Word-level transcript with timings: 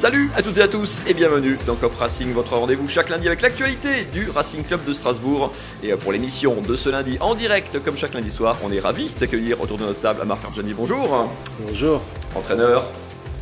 Salut 0.00 0.30
à 0.34 0.40
toutes 0.40 0.56
et 0.56 0.62
à 0.62 0.66
tous 0.68 1.02
et 1.06 1.12
bienvenue 1.12 1.58
dans 1.66 1.74
Cop 1.74 1.94
Racing, 1.94 2.32
votre 2.32 2.56
rendez-vous 2.56 2.88
chaque 2.88 3.10
lundi 3.10 3.26
avec 3.26 3.42
l'actualité 3.42 4.06
du 4.10 4.30
Racing 4.30 4.64
Club 4.64 4.82
de 4.86 4.94
Strasbourg. 4.94 5.52
Et 5.82 5.90
pour 5.90 6.12
l'émission 6.12 6.56
de 6.66 6.74
ce 6.74 6.88
lundi 6.88 7.18
en 7.20 7.34
direct, 7.34 7.84
comme 7.84 7.98
chaque 7.98 8.14
lundi 8.14 8.30
soir, 8.30 8.56
on 8.64 8.72
est 8.72 8.80
ravis 8.80 9.10
d'accueillir 9.20 9.60
autour 9.60 9.76
de 9.76 9.82
notre 9.82 10.00
table 10.00 10.22
Marc 10.24 10.42
Arjani. 10.42 10.72
Bonjour. 10.72 11.28
Bonjour. 11.66 12.00
Entraîneur 12.34 12.90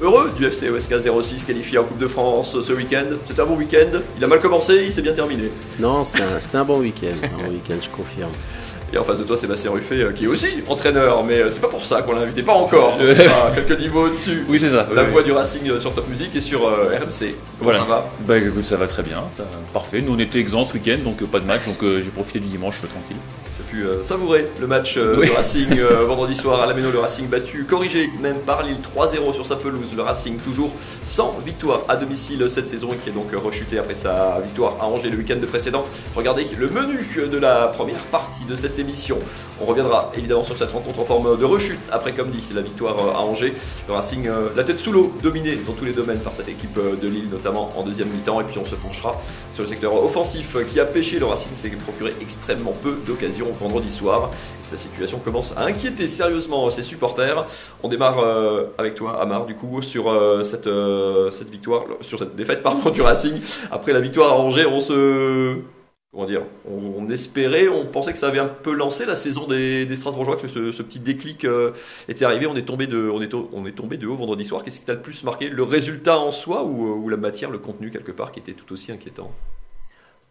heureux 0.00 0.32
du 0.36 0.46
FC 0.46 0.68
OSK 0.68 0.98
06 1.22 1.44
qualifié 1.44 1.78
en 1.78 1.84
Coupe 1.84 1.98
de 1.98 2.08
France 2.08 2.60
ce 2.60 2.72
week-end. 2.72 3.06
C'était 3.28 3.40
un 3.40 3.46
bon 3.46 3.56
week-end. 3.56 4.00
Il 4.16 4.24
a 4.24 4.26
mal 4.26 4.40
commencé, 4.40 4.82
il 4.84 4.92
s'est 4.92 5.02
bien 5.02 5.14
terminé. 5.14 5.52
Non, 5.78 6.04
c'était 6.04 6.24
un, 6.24 6.60
un, 6.60 6.64
bon 6.64 6.80
week-end. 6.80 7.14
Un 7.22 7.44
bon 7.44 7.52
week-end, 7.52 7.76
je 7.80 7.88
confirme. 7.88 8.32
Et 8.92 8.96
en 8.98 9.04
face 9.04 9.18
de 9.18 9.24
toi, 9.24 9.36
Sébastien 9.36 9.70
Ruffet, 9.70 9.96
euh, 10.02 10.12
qui 10.12 10.24
est 10.24 10.28
aussi 10.28 10.48
entraîneur, 10.66 11.22
mais 11.22 11.34
euh, 11.42 11.50
c'est 11.52 11.60
pas 11.60 11.68
pour 11.68 11.84
ça 11.84 12.00
qu'on 12.00 12.12
l'a 12.12 12.22
invité, 12.22 12.42
pas 12.42 12.54
encore. 12.54 12.94
Enfin, 12.98 13.52
quelques 13.54 13.78
niveaux 13.78 14.06
au-dessus. 14.06 14.46
Oui, 14.48 14.58
c'est 14.58 14.70
ça. 14.70 14.86
La 14.94 15.02
oui, 15.04 15.10
voix 15.10 15.22
du 15.22 15.32
Racing 15.32 15.68
euh, 15.68 15.78
sur 15.78 15.92
Top 15.94 16.08
Music 16.08 16.34
et 16.34 16.40
sur 16.40 16.66
euh, 16.66 16.84
RMC. 16.98 17.34
Comment 17.58 17.70
Voilà. 17.70 17.78
ça 17.80 17.84
va? 17.84 18.08
Bah 18.20 18.38
écoute, 18.38 18.64
ça 18.64 18.76
va 18.78 18.86
très 18.86 19.02
bien, 19.02 19.22
ça- 19.36 19.44
parfait. 19.74 20.00
Nous 20.00 20.14
on 20.14 20.18
était 20.18 20.38
exempts 20.38 20.64
ce 20.64 20.72
week-end, 20.72 20.98
donc 21.04 21.20
euh, 21.22 21.26
pas 21.26 21.38
de 21.40 21.44
match, 21.44 21.66
donc 21.66 21.82
euh, 21.82 22.00
j'ai 22.02 22.10
profité 22.10 22.38
du 22.40 22.46
dimanche 22.48 22.78
tranquille. 22.80 23.16
Pu 23.70 23.84
euh, 23.84 24.02
savourer 24.02 24.46
le 24.60 24.66
match 24.66 24.96
euh, 24.96 25.16
Oui. 25.18 25.26
du 25.26 25.32
Racing 25.32 25.78
euh, 25.78 26.04
vendredi 26.06 26.34
soir 26.34 26.62
à 26.62 26.66
la 26.66 26.72
Méno, 26.72 26.90
le 26.90 27.00
Racing 27.00 27.26
battu, 27.26 27.64
corrigé 27.64 28.08
même 28.20 28.38
par 28.38 28.62
Lille 28.62 28.78
3-0 28.96 29.34
sur 29.34 29.44
sa 29.44 29.56
pelouse. 29.56 29.94
Le 29.94 30.02
Racing 30.02 30.38
toujours 30.38 30.70
sans 31.04 31.38
victoire 31.44 31.82
à 31.88 31.96
domicile 31.96 32.48
cette 32.48 32.70
saison 32.70 32.88
et 32.92 32.96
qui 32.96 33.10
est 33.10 33.12
donc 33.12 33.30
rechuté 33.34 33.78
après 33.78 33.94
sa 33.94 34.40
victoire 34.42 34.76
à 34.80 34.86
Angers 34.86 35.10
le 35.10 35.18
week-end 35.18 35.38
précédent. 35.46 35.84
Regardez 36.16 36.46
le 36.58 36.68
menu 36.68 37.28
de 37.30 37.38
la 37.38 37.68
première 37.68 37.98
partie 38.10 38.44
de 38.44 38.56
cette 38.56 38.78
émission. 38.78 39.18
On 39.60 39.66
reviendra 39.66 40.12
évidemment 40.16 40.44
sur 40.44 40.56
cette 40.56 40.70
rencontre 40.70 41.00
en 41.00 41.04
forme 41.04 41.38
de 41.38 41.44
rechute 41.44 41.80
après, 41.92 42.12
comme 42.12 42.30
dit, 42.30 42.42
la 42.54 42.62
victoire 42.62 42.96
à 43.16 43.20
Angers. 43.22 43.52
Le 43.86 43.94
Racing, 43.94 44.28
la 44.56 44.64
tête 44.64 44.78
sous 44.78 44.92
l'eau, 44.92 45.12
dominé 45.22 45.56
dans 45.66 45.72
tous 45.72 45.84
les 45.84 45.92
domaines 45.92 46.20
par 46.20 46.34
cette 46.34 46.48
équipe 46.48 46.78
de 46.78 47.08
Lille, 47.08 47.28
notamment 47.30 47.72
en 47.76 47.82
deuxième 47.82 48.08
mi-temps. 48.08 48.40
Et 48.40 48.44
puis 48.44 48.58
on 48.58 48.64
se 48.64 48.76
penchera 48.76 49.20
sur 49.54 49.64
le 49.64 49.68
secteur 49.68 49.92
offensif 50.02 50.56
qui 50.70 50.80
a 50.80 50.84
pêché. 50.86 51.18
Le 51.18 51.26
Racing 51.26 51.50
s'est 51.54 51.68
procuré 51.70 52.14
extrêmement 52.22 52.74
peu 52.82 52.96
d'occasions 53.06 53.48
vendredi 53.58 53.90
soir. 53.90 54.30
Sa 54.62 54.76
situation 54.76 55.18
commence 55.18 55.54
à 55.56 55.64
inquiéter 55.64 56.06
sérieusement 56.06 56.70
ses 56.70 56.82
supporters. 56.82 57.46
On 57.82 57.88
démarre 57.88 58.18
euh, 58.20 58.66
avec 58.78 58.94
toi, 58.94 59.20
Amar, 59.20 59.46
du 59.46 59.54
coup, 59.54 59.82
sur 59.82 60.10
euh, 60.10 60.44
cette, 60.44 60.66
euh, 60.66 61.30
cette 61.30 61.50
victoire, 61.50 61.84
sur 62.00 62.18
cette 62.18 62.36
défaite 62.36 62.62
du 62.92 63.02
Racing. 63.02 63.40
Après 63.70 63.92
la 63.92 64.00
victoire 64.00 64.32
à 64.32 64.36
Angers, 64.36 64.66
on 64.66 64.80
se. 64.80 65.56
Comment 66.10 66.24
dire 66.24 66.42
on, 66.66 67.06
espérait, 67.10 67.68
on 67.68 67.84
pensait 67.84 68.12
que 68.12 68.18
ça 68.18 68.28
avait 68.28 68.38
un 68.38 68.46
peu 68.46 68.72
lancé 68.72 69.04
la 69.04 69.14
saison 69.14 69.46
des, 69.46 69.86
Strasbourgeois, 69.94 70.36
que 70.36 70.48
ce, 70.48 70.82
petit 70.82 70.98
déclic 70.98 71.46
était 72.08 72.24
arrivé. 72.24 72.46
On 72.46 72.56
est 72.56 72.62
tombé 72.62 72.86
de, 72.86 73.10
on 73.10 73.20
est, 73.20 73.72
tombé 73.72 73.98
de 73.98 74.06
haut 74.06 74.16
vendredi 74.16 74.46
soir. 74.46 74.64
Qu'est-ce 74.64 74.80
qui 74.80 74.86
t'a 74.86 74.94
le 74.94 75.02
plus 75.02 75.22
marqué? 75.22 75.50
Le 75.50 75.62
résultat 75.62 76.18
en 76.18 76.30
soi 76.30 76.64
ou 76.64 77.08
la 77.10 77.18
matière, 77.18 77.50
le 77.50 77.58
contenu 77.58 77.90
quelque 77.90 78.10
part 78.10 78.32
qui 78.32 78.40
était 78.40 78.54
tout 78.54 78.72
aussi 78.72 78.90
inquiétant? 78.90 79.32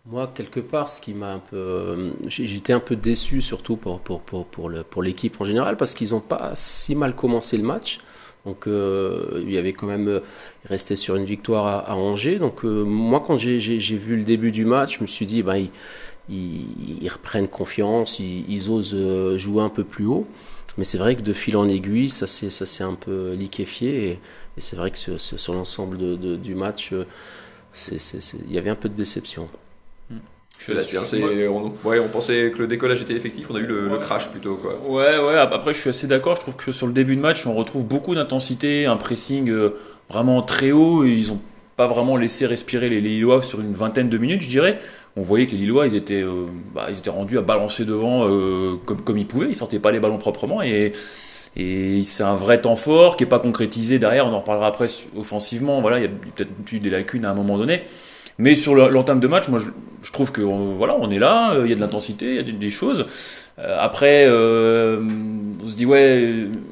Moi, 0.10 0.32
quelque 0.34 0.60
part, 0.62 0.88
ce 0.90 1.02
qui 1.02 1.14
m'a 1.14 1.34
un 1.34 1.40
peu. 1.40 1.58
euh, 1.58 2.12
J'étais 2.28 2.72
un 2.74 2.80
peu 2.80 2.96
déçu, 2.96 3.42
surtout 3.42 3.76
pour, 3.76 4.00
pour, 4.00 4.22
pour, 4.22 4.46
pour, 4.46 4.70
le- 4.70 4.84
pour 4.84 5.04
l'équipe 5.04 5.40
en 5.42 5.44
général, 5.44 5.76
parce 5.76 5.94
qu'ils 5.94 6.12
n'ont 6.12 6.22
pas 6.22 6.52
si 6.54 6.96
mal 6.96 7.14
commencé 7.16 7.58
le 7.58 7.64
match. 7.64 8.00
Donc, 8.46 8.68
euh, 8.68 9.42
il 9.44 9.52
y 9.52 9.58
avait 9.58 9.74
quand 9.74 9.88
même. 9.88 10.08
euh, 10.08 10.20
Ils 10.66 10.70
restaient 10.70 10.96
sur 10.96 11.16
une 11.18 11.26
victoire 11.26 11.68
à, 11.90 11.96
Angers. 11.98 12.40
Donc, 12.40 12.64
euh, 12.64 12.84
moi, 12.86 13.22
quand 13.26 13.36
j'ai 13.38 13.60
j'ai- 13.60 13.98
vu 13.98 14.16
le 14.18 14.24
début 14.24 14.52
du 14.52 14.64
match, 14.66 14.98
je 14.98 15.02
me 15.02 15.08
suis 15.08 15.26
dit, 15.26 15.44
ben, 15.44 15.58
ils, 15.58 15.70
ils, 17.02 17.10
reprennent 17.10 17.48
confiance, 17.50 18.20
ils, 18.20 18.70
osent 18.70 18.96
jouer 19.38 19.64
un 19.64 19.70
peu 19.70 19.84
plus 19.84 20.06
haut. 20.06 20.26
Mais 20.78 20.84
c'est 20.86 20.98
vrai 21.00 21.16
que 21.16 21.22
de 21.22 21.34
fil 21.34 21.58
en 21.58 21.68
aiguille, 21.68 22.10
ça 22.10 22.28
s'est 22.28 22.50
ça 22.52 22.66
s'est 22.66 22.84
un 22.84 22.94
peu 22.96 23.34
liquéfié. 23.34 24.12
Et, 24.12 24.20
c'est 24.60 24.76
vrai 24.78 24.92
que 24.92 24.98
sur, 24.98 25.20
sur- 25.22 25.54
l'ensemble 25.54 25.98
du 26.40 26.56
match, 26.56 26.94
il 27.92 28.52
y 28.54 28.58
avait 28.58 28.70
un 28.70 28.76
peu 28.76 28.90
de 28.90 28.96
déception. 28.96 29.50
La 30.70 30.84
c'est- 30.84 30.98
c'est- 31.06 31.48
on, 31.48 31.72
ouais, 31.86 32.00
on 32.00 32.08
pensait 32.10 32.52
que 32.52 32.60
le 32.60 32.68
décollage 32.68 33.02
était 33.02 33.14
effectif, 33.14 33.48
on 33.50 33.56
a 33.56 33.60
eu 33.60 33.66
le, 33.68 33.90
crash 34.00 34.30
plutôt. 34.30 34.56
Quoi. 34.56 34.80
Ouais, 34.88 35.18
ouais, 35.20 35.36
ap- 35.38 35.54
après 35.54 35.74
je 35.74 35.80
suis 35.80 35.90
assez 35.90 36.08
d'accord, 36.08 36.36
je 36.36 36.42
trouve 36.42 36.56
que 36.56 36.72
sur 36.72 36.88
le 36.88 36.94
début 36.94 37.16
de 37.16 37.22
match 37.22 37.46
on 37.48 37.54
retrouve 37.56 37.86
beaucoup 37.86 38.16
d'intensité, 38.16 38.86
un 38.86 38.98
pressing 38.98 39.50
euh, 39.50 39.76
vraiment 40.10 40.42
très 40.42 40.72
haut, 40.72 41.06
et 41.06 41.10
ils 41.12 41.32
ont 41.32 41.40
pas 41.78 41.88
vraiment 41.88 42.18
laissé 42.18 42.46
respirer 42.48 42.90
les, 42.90 43.00
Lillois 43.02 43.44
sur 43.44 43.62
une 43.62 43.74
vingtaine 43.74 44.10
de 44.10 44.18
minutes, 44.18 44.42
je 44.42 44.50
dirais. 44.50 44.80
On 45.16 45.22
voyait 45.22 45.46
que 45.46 45.52
les 45.52 45.60
Lillois, 45.60 45.86
ils 45.88 45.96
étaient, 45.96 46.24
euh, 46.24 46.46
bah, 46.74 46.88
ils 46.90 46.98
étaient 46.98 47.12
rendus 47.12 47.38
à 47.38 47.42
balancer 47.44 47.86
devant 47.86 48.28
euh, 48.28 48.76
comme, 48.86 49.02
comme 49.02 49.18
ils 49.20 49.28
pouvaient, 49.28 49.48
ils 49.50 49.56
sortaient 49.56 49.80
pas 49.80 49.92
les 49.92 50.00
ballons 50.00 50.18
proprement, 50.18 50.62
et, 50.64 50.92
et 51.56 52.04
c'est 52.04 52.24
un 52.24 52.36
vrai 52.36 52.62
temps 52.62 52.76
fort 52.76 53.16
qui 53.16 53.24
est 53.24 53.28
pas 53.28 53.40
concrétisé 53.40 54.00
derrière, 54.00 54.26
on 54.26 54.34
en 54.34 54.40
reparlera 54.40 54.68
après 54.68 54.88
offensivement, 55.16 55.82
voilà, 55.82 56.00
il 56.00 56.04
y 56.04 56.06
a 56.06 56.10
peut-être 56.10 56.50
eu 56.72 56.80
des 56.80 56.90
lacunes 56.90 57.26
à 57.26 57.32
un 57.32 57.36
moment 57.36 57.58
donné. 57.58 57.84
Mais 58.40 58.56
sur 58.56 58.76
le- 58.76 58.90
l'entame 58.90 59.20
de 59.20 59.28
match, 59.28 59.48
moi 59.48 59.60
je, 59.60 59.66
je 60.04 60.12
trouve 60.12 60.32
que 60.32 60.42
euh, 60.42 60.76
voilà, 60.78 60.96
on 61.00 61.10
est 61.10 61.20
là, 61.20 61.54
euh, 61.54 61.62
il 61.66 61.70
y 61.70 61.74
a 61.74 61.76
de 61.76 61.82
l'intensité, 61.82 62.30
il 62.30 62.36
y 62.36 62.40
a 62.40 62.44
des, 62.44 62.52
des 62.52 62.70
choses. 62.70 63.06
Euh, 63.60 63.76
après, 63.80 64.26
euh, 64.28 65.00
on 65.64 65.68
se 65.68 65.76
dit 65.76 65.86
ouais, 65.86 66.22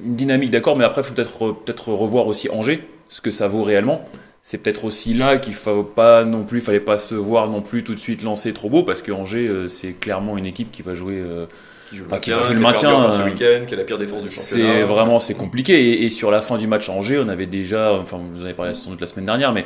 une 0.05 0.15
dynamique, 0.15 0.51
d'accord, 0.51 0.75
mais 0.77 0.83
après 0.83 1.01
faut 1.03 1.13
peut-être 1.13 1.51
peut-être 1.65 1.89
revoir 1.91 2.27
aussi 2.27 2.49
Angers, 2.49 2.87
ce 3.09 3.21
que 3.21 3.31
ça 3.31 3.47
vaut 3.47 3.63
réellement. 3.63 4.07
C'est 4.43 4.59
peut-être 4.59 4.85
aussi 4.85 5.15
là 5.15 5.39
qu'il 5.39 5.55
faut 5.55 5.81
pas 5.83 6.23
non 6.23 6.43
plus, 6.43 6.61
fallait 6.61 6.79
pas 6.79 6.99
se 6.99 7.15
voir 7.15 7.49
non 7.49 7.61
plus 7.61 7.83
tout 7.83 7.95
de 7.95 7.99
suite 7.99 8.21
lancer 8.21 8.53
trop 8.53 8.69
beau, 8.69 8.83
parce 8.83 9.01
que 9.01 9.11
Angers 9.11 9.47
euh, 9.47 9.67
c'est 9.67 9.93
clairement 9.93 10.37
une 10.37 10.45
équipe 10.45 10.71
qui 10.71 10.83
va 10.83 10.93
jouer. 10.93 11.15
euh, 11.17 11.47
Qui 11.89 11.95
joue 11.97 12.03
le 12.03 12.09
qui 12.19 12.29
maintien, 12.29 12.37
le 12.49 12.55
qui 12.55 12.61
maintien, 12.61 13.11
ce 13.11 13.21
euh, 13.21 13.25
week-end, 13.25 13.65
qui 13.67 13.73
a 13.73 13.77
la 13.77 13.83
pire 13.83 13.97
défense 13.97 14.21
du 14.21 14.29
championnat. 14.29 14.73
c'est 14.73 14.83
vraiment 14.83 15.19
c'est 15.19 15.33
compliqué 15.33 15.73
et, 15.93 16.05
et 16.05 16.09
sur 16.11 16.29
la 16.29 16.41
fin 16.41 16.59
du 16.59 16.67
match 16.67 16.89
à 16.89 16.91
Angers, 16.91 17.19
on 17.25 17.27
avait 17.27 17.47
déjà, 17.47 17.91
enfin 17.93 18.19
vous 18.35 18.41
en 18.43 18.45
avez 18.45 18.53
parlé 18.53 18.75
sans 18.75 18.91
doute 18.91 19.01
la 19.01 19.07
semaine 19.07 19.25
dernière, 19.25 19.51
mais 19.51 19.65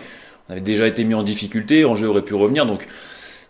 on 0.50 0.54
avait 0.54 0.62
déjà 0.62 0.88
été 0.88 1.04
mis 1.04 1.14
en 1.14 1.24
difficulté. 1.24 1.86
Angers 1.86 2.08
aurait 2.08 2.24
pu 2.24 2.34
revenir, 2.34 2.66
donc 2.66 2.88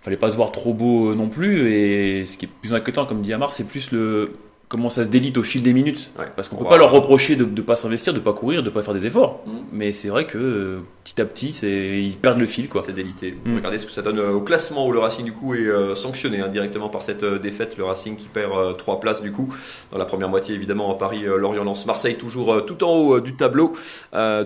fallait 0.02 0.18
pas 0.18 0.30
se 0.30 0.36
voir 0.36 0.52
trop 0.52 0.74
beau 0.74 1.12
euh, 1.12 1.16
non 1.16 1.30
plus. 1.30 1.72
Et 1.72 2.26
ce 2.26 2.38
qui 2.38 2.46
est 2.46 2.50
plus 2.50 2.74
inquiétant, 2.74 3.06
comme 3.06 3.22
dit 3.22 3.34
Amar, 3.34 3.54
c'est 3.54 3.64
plus 3.64 3.92
le 3.92 4.34
comment 4.70 4.92
ça 4.92 5.04
se 5.04 5.10
délite 5.10 5.38
au 5.38 5.44
fil 5.44 5.64
des 5.64 5.74
minutes. 5.74 6.12
Ouais. 6.18 6.26
Parce 6.36 6.48
qu'on 6.48 6.56
On 6.56 6.60
peut 6.60 6.70
pas 6.70 6.78
leur 6.78 6.92
reprocher 6.92 7.36
de 7.36 7.44
ne 7.44 7.62
pas 7.62 7.76
s'investir, 7.76 8.14
de 8.14 8.20
pas 8.20 8.34
courir, 8.34 8.62
de 8.62 8.70
pas 8.70 8.84
faire 8.84 8.94
des 8.94 9.08
efforts. 9.08 9.42
Mm. 9.46 9.52
Mais 9.74 9.94
c'est 9.94 10.10
vrai 10.10 10.26
que 10.28 10.38
euh, 10.38 10.80
petit 11.04 11.20
à 11.22 11.26
petit, 11.26 11.50
ils 11.50 12.18
perdent 12.18 12.40
le 12.40 12.46
fil 12.46 12.70
quoi. 12.70 12.84
C'est 12.84 12.94
délité. 12.94 13.36
Mm. 13.46 13.56
Regardez 13.56 13.80
ce 13.80 13.88
que 13.88 13.92
ça 13.92 14.04
donne 14.04 14.20
euh, 14.20 14.32
au 14.32 14.42
classement 14.42 14.88
où 14.88 14.92
le 14.92 15.00
Racing 15.00 15.26
du 15.26 15.34
coup 15.34 15.56
est 15.56 15.66
euh, 15.66 15.96
sanctionné 15.96 16.42
hein, 16.42 16.50
directement 16.50 16.88
par 16.90 17.02
cette 17.02 17.24
euh, 17.24 17.40
défaite. 17.40 17.78
Le 17.78 17.84
Racing 17.84 18.16
qui 18.16 18.28
perd 18.28 18.78
3 18.78 19.00
places 19.00 19.24
du 19.24 19.32
coup 19.32 19.52
dans 19.92 19.98
la 19.98 20.06
première 20.06 20.30
moitié 20.30 20.54
évidemment 20.54 20.92
à 20.92 20.98
Paris, 20.98 21.24
Lorient, 21.24 21.64
Lens, 21.64 21.88
Marseille 21.88 22.16
toujours 22.16 22.64
tout 22.66 22.84
en 22.84 22.92
haut 22.96 23.20
du 23.20 23.36
tableau. 23.36 23.74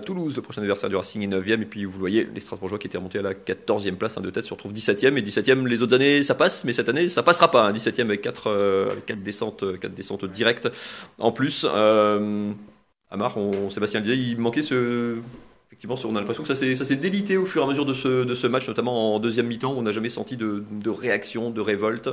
Toulouse, 0.06 0.36
le 0.36 0.42
prochain 0.42 0.62
adversaire 0.62 0.90
du 0.90 0.96
Racing 0.96 1.22
est 1.22 1.28
9e 1.28 1.62
et 1.62 1.66
puis 1.66 1.84
vous 1.84 1.94
le 1.94 2.00
voyez, 2.00 2.28
les 2.34 2.40
Strasbourgeois 2.40 2.78
qui 2.80 2.88
étaient 2.88 2.98
remontés 2.98 3.20
à 3.20 3.24
la 3.24 3.34
14e 3.34 3.96
place, 3.96 4.18
un 4.18 4.22
de 4.22 4.30
tête 4.30 4.46
se 4.46 4.54
retrouvent 4.54 4.74
17e 4.74 5.18
et 5.18 5.22
17e 5.22 5.68
les 5.68 5.82
autres 5.84 5.96
années 5.96 6.24
ça 6.24 6.36
passe, 6.36 6.64
mais 6.64 6.74
cette 6.74 6.88
année 6.88 7.10
ça 7.10 7.24
passera 7.24 7.52
pas. 7.52 7.68
hein, 7.68 7.72
17e 7.72 8.02
avec 8.02 8.22
4 8.22 8.90
avec 8.92 9.06
quatre 9.06 9.24
descentes, 9.24 9.64
quatre 9.80 9.94
directes 10.28 10.70
en 11.20 11.32
plus. 11.32 11.66
Euh, 11.70 12.52
Amar, 13.12 13.38
on, 13.38 13.70
Sébastien 13.70 14.00
le 14.00 14.06
disait, 14.06 14.18
il 14.18 14.40
manquait 14.40 14.64
ce 14.64 15.18
Effectivement, 15.74 15.96
on 16.06 16.16
a 16.16 16.20
l'impression 16.20 16.44
que 16.44 16.54
ça 16.54 16.86
s'est 16.86 16.96
délité 16.98 17.36
au 17.36 17.48
fur 17.48 17.64
et 17.64 17.66
à 17.66 17.68
mesure 17.68 17.88
de 17.88 17.96
ce, 17.96 18.46
match, 18.46 18.68
notamment 18.68 19.16
en 19.16 19.20
deuxième 19.20 19.48
mi-temps. 19.48 19.74
On 19.76 19.82
n'a 19.82 19.92
jamais 19.92 20.10
senti 20.10 20.38
de, 20.38 20.64
réaction, 20.88 21.50
de 21.50 21.62
révolte. 21.62 22.10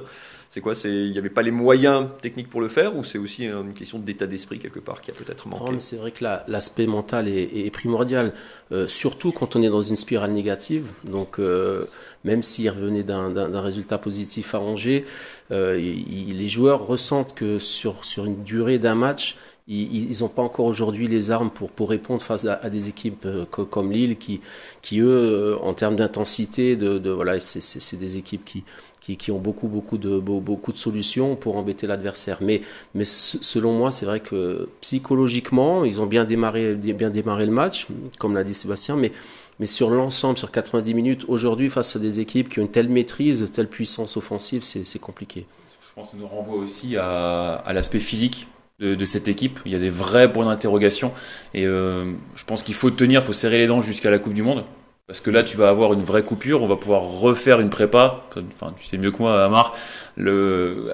C'est 0.49 0.63
quoi 0.63 0.73
il 0.85 1.13
n'y 1.13 1.19
avait 1.19 1.29
pas 1.29 1.43
les 1.43 1.51
moyens 1.51 2.07
techniques 2.23 2.49
pour 2.49 2.63
le 2.63 2.69
faire, 2.69 2.97
ou 2.97 3.05
c'est 3.05 3.19
aussi 3.19 3.45
une 3.45 3.75
question 3.75 3.99
d'état 3.99 4.27
d'esprit 4.27 4.59
quelque 4.59 4.81
part 4.81 5.03
qui 5.03 5.11
a 5.11 5.15
peut-être 5.15 5.47
manqué? 5.47 5.75
C'est 5.79 5.97
vrai 5.97 6.11
que 6.11 6.25
la- 6.25 6.43
l'aspect 6.49 6.87
mental 6.87 7.29
est, 7.29 7.71
primordial, 7.71 8.33
euh, 8.73 8.89
surtout 8.89 9.31
quand 9.31 9.57
on 9.57 9.63
est 9.63 9.69
dans 9.69 9.83
une 9.83 9.95
spirale 9.97 10.33
négative. 10.33 10.87
Donc, 11.05 11.39
euh, 11.39 11.85
même 12.25 12.43
s'il 12.43 12.71
revenait 12.71 13.05
d'un- 13.05 13.61
résultat 13.61 13.99
positif 13.99 14.55
à 14.55 14.61
Angers, 14.61 15.05
euh, 15.51 15.77
les 15.77 16.49
joueurs 16.49 16.87
ressentent 16.87 17.35
que 17.35 17.59
sur 17.59 18.25
une 18.25 18.43
durée 18.43 18.79
d'un 18.79 18.95
match, 18.95 19.37
ils 19.69 20.21
n'ont 20.21 20.29
pas 20.29 20.43
encore 20.43 20.67
aujourd'hui 20.67 21.07
les 21.07 21.31
armes 21.31 21.51
pour, 21.51 21.71
pour 21.71 21.91
répondre 21.91 22.23
face 22.23 22.45
à, 22.45 22.71
des 22.71 22.89
équipes 22.89 23.25
euh, 23.27 23.45
co- 23.51 23.65
comme 23.65 23.93
Lille 23.93 24.17
qui, 24.17 24.41
qui 24.83 25.01
eux, 25.01 25.07
euh, 25.09 25.57
en 25.63 25.75
termes 25.75 25.97
d'intensité, 25.97 26.77
de, 26.77 27.11
voilà, 27.11 27.39
c'est- 27.41 27.97
des 27.97 28.17
équipes 28.17 28.45
qui, 28.45 28.65
qui, 29.01 29.17
qui 29.17 29.31
ont 29.31 29.39
beaucoup, 29.39 29.69
beaucoup, 29.69 29.97
de, 29.99 30.19
beau- 30.19 30.41
beaucoup 30.41 30.73
de 30.73 30.77
solutions 30.79 31.37
pour 31.37 31.57
embêter 31.57 31.87
l'adversaire. 31.87 32.39
Mais, 32.41 32.63
mais 32.95 33.05
se- 33.05 33.39
selon 33.43 33.73
moi, 33.73 33.91
c'est 33.91 34.07
vrai 34.07 34.21
que 34.21 34.69
psychologiquement, 34.81 35.85
ils 35.85 36.01
ont 36.01 36.07
bien 36.07 36.25
démarré, 36.25 36.75
bien 36.75 37.11
démarré 37.11 37.47
le 37.47 37.53
match, 37.53 37.87
comme 38.19 38.35
l'a 38.35 38.45
dit 38.45 38.55
Sébastien, 38.55 38.97
mais, 38.97 39.13
mais 39.61 39.67
sur 39.67 39.91
l'ensemble, 39.91 40.37
sur 40.39 40.51
90 40.51 40.95
minutes, 40.95 41.25
aujourd'hui, 41.29 41.71
face 41.71 41.95
à 41.97 41.99
des 41.99 42.19
équipes 42.21 42.49
qui 42.49 42.59
ont 42.59 42.63
une 42.63 42.71
telle 42.71 42.89
maîtrise, 42.89 43.49
telle 43.53 43.69
puissance 43.69 44.17
offensive, 44.17 44.65
c'est 44.65 44.99
compliqué. 44.99 45.47
Je 45.81 45.95
pense 45.95 46.07
que 46.07 46.13
ça 46.13 46.17
nous 46.19 46.27
renvoie 46.27 46.57
aussi 46.57 46.97
à 46.97 47.63
l'aspect 47.73 48.01
physique 48.01 48.47
de, 48.81 49.05
cette 49.05 49.29
équipe. 49.29 49.61
Il 49.67 49.73
y 49.73 49.75
a 49.75 49.79
des 49.79 49.91
vrais 49.91 50.33
points 50.33 50.47
d'interrogation. 50.47 51.13
Et 51.55 51.67
euh, 51.67 52.13
je 52.35 52.45
pense 52.45 52.63
qu'il 52.63 52.75
faut 52.75 52.91
tenir, 52.91 53.21
il 53.21 53.25
faut 53.25 53.33
serrer 53.33 53.59
les 53.59 53.67
dents 53.67 53.83
jusqu'à 53.83 54.11
la 54.11 54.19
Coupe 54.19 54.33
du 54.33 54.43
Monde. 54.43 54.65
Parce 55.07 55.21
que 55.21 55.31
là, 55.31 55.43
tu 55.43 55.57
vas 55.57 55.69
avoir 55.69 55.93
une 55.93 56.03
vraie 56.03 56.23
coupure. 56.23 56.63
On 56.63 56.67
va 56.67 56.77
pouvoir 56.77 57.03
refaire 57.03 57.61
une 57.61 57.71
prépa. 57.71 58.25
Enfin, 58.53 58.73
tu 58.77 58.85
sais 58.85 58.97
mieux 58.97 59.11
que 59.11 59.19
moi, 59.19 59.45
Amar, 59.45 59.75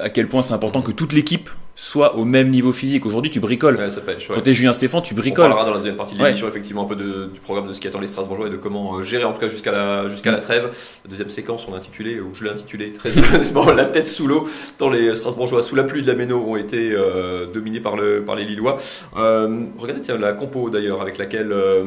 à 0.00 0.10
quel 0.10 0.28
point 0.28 0.42
c'est 0.42 0.54
important 0.54 0.82
que 0.82 0.92
toute 0.92 1.12
l'équipe 1.12 1.50
soit 1.78 2.16
au 2.16 2.24
même 2.24 2.48
niveau 2.48 2.72
physique. 2.72 3.04
Aujourd'hui, 3.04 3.30
tu 3.30 3.38
bricoles. 3.38 3.76
Ouais, 3.76 3.90
ça 3.90 4.00
pêche, 4.00 4.30
ouais. 4.30 4.34
Quand 4.34 4.40
t'es 4.40 4.54
Julien 4.54 4.72
Stéphane, 4.72 5.02
tu 5.02 5.12
On 5.12 5.16
bricoles. 5.18 5.46
parlera 5.48 5.64
dans 5.66 5.70
la 5.72 5.76
deuxième 5.76 5.96
partie 5.96 6.14
de 6.14 6.20
Ouais. 6.20 6.28
l'émission 6.28 6.48
effectivement 6.48 6.82
un 6.84 6.86
peu 6.86 6.96
de- 6.96 7.26
du 7.26 7.38
programme 7.40 7.68
de 7.68 7.74
ce 7.74 7.80
qui 7.80 7.86
attend 7.86 8.00
les 8.00 8.06
Strasbourgeois 8.06 8.46
et 8.46 8.50
de 8.50 8.56
comment 8.56 8.96
euh, 8.96 9.02
gérer 9.02 9.24
en 9.24 9.32
tout 9.34 9.40
cas 9.40 9.48
jusqu'à 9.48 9.72
la, 9.72 10.08
jusqu'à 10.08 10.32
la 10.32 10.38
trêve. 10.38 10.70
La 11.04 11.10
deuxième 11.10 11.28
séquence, 11.28 11.66
on 11.68 11.72
l'a 11.72 11.76
intitulé, 11.76 12.18
ou 12.18 12.34
je 12.34 12.44
l'ai 12.44 12.50
intitulé 12.50 12.92
très 12.94 13.10
honnêtement, 13.16 13.70
la 13.72 13.84
tête 13.84 14.08
sous 14.08 14.26
l'eau, 14.26 14.48
tant 14.78 14.88
les 14.88 15.14
Strasbourgeois 15.16 15.62
sous 15.62 15.74
la 15.76 15.84
pluie 15.84 16.00
de 16.00 16.06
la 16.06 16.14
Méno 16.14 16.42
ont 16.48 16.56
été 16.56 16.92
euh, 16.92 17.44
dominés 17.52 17.80
par, 17.80 17.94
le, 17.96 18.22
par 18.24 18.36
les 18.36 18.44
Lillois. 18.44 18.78
Euh, 19.18 19.60
regardez 19.78 20.00
tiens, 20.00 20.16
la 20.16 20.32
compo 20.32 20.70
d'ailleurs 20.70 21.02
avec 21.02 21.18
laquelle 21.18 21.52
euh, 21.52 21.84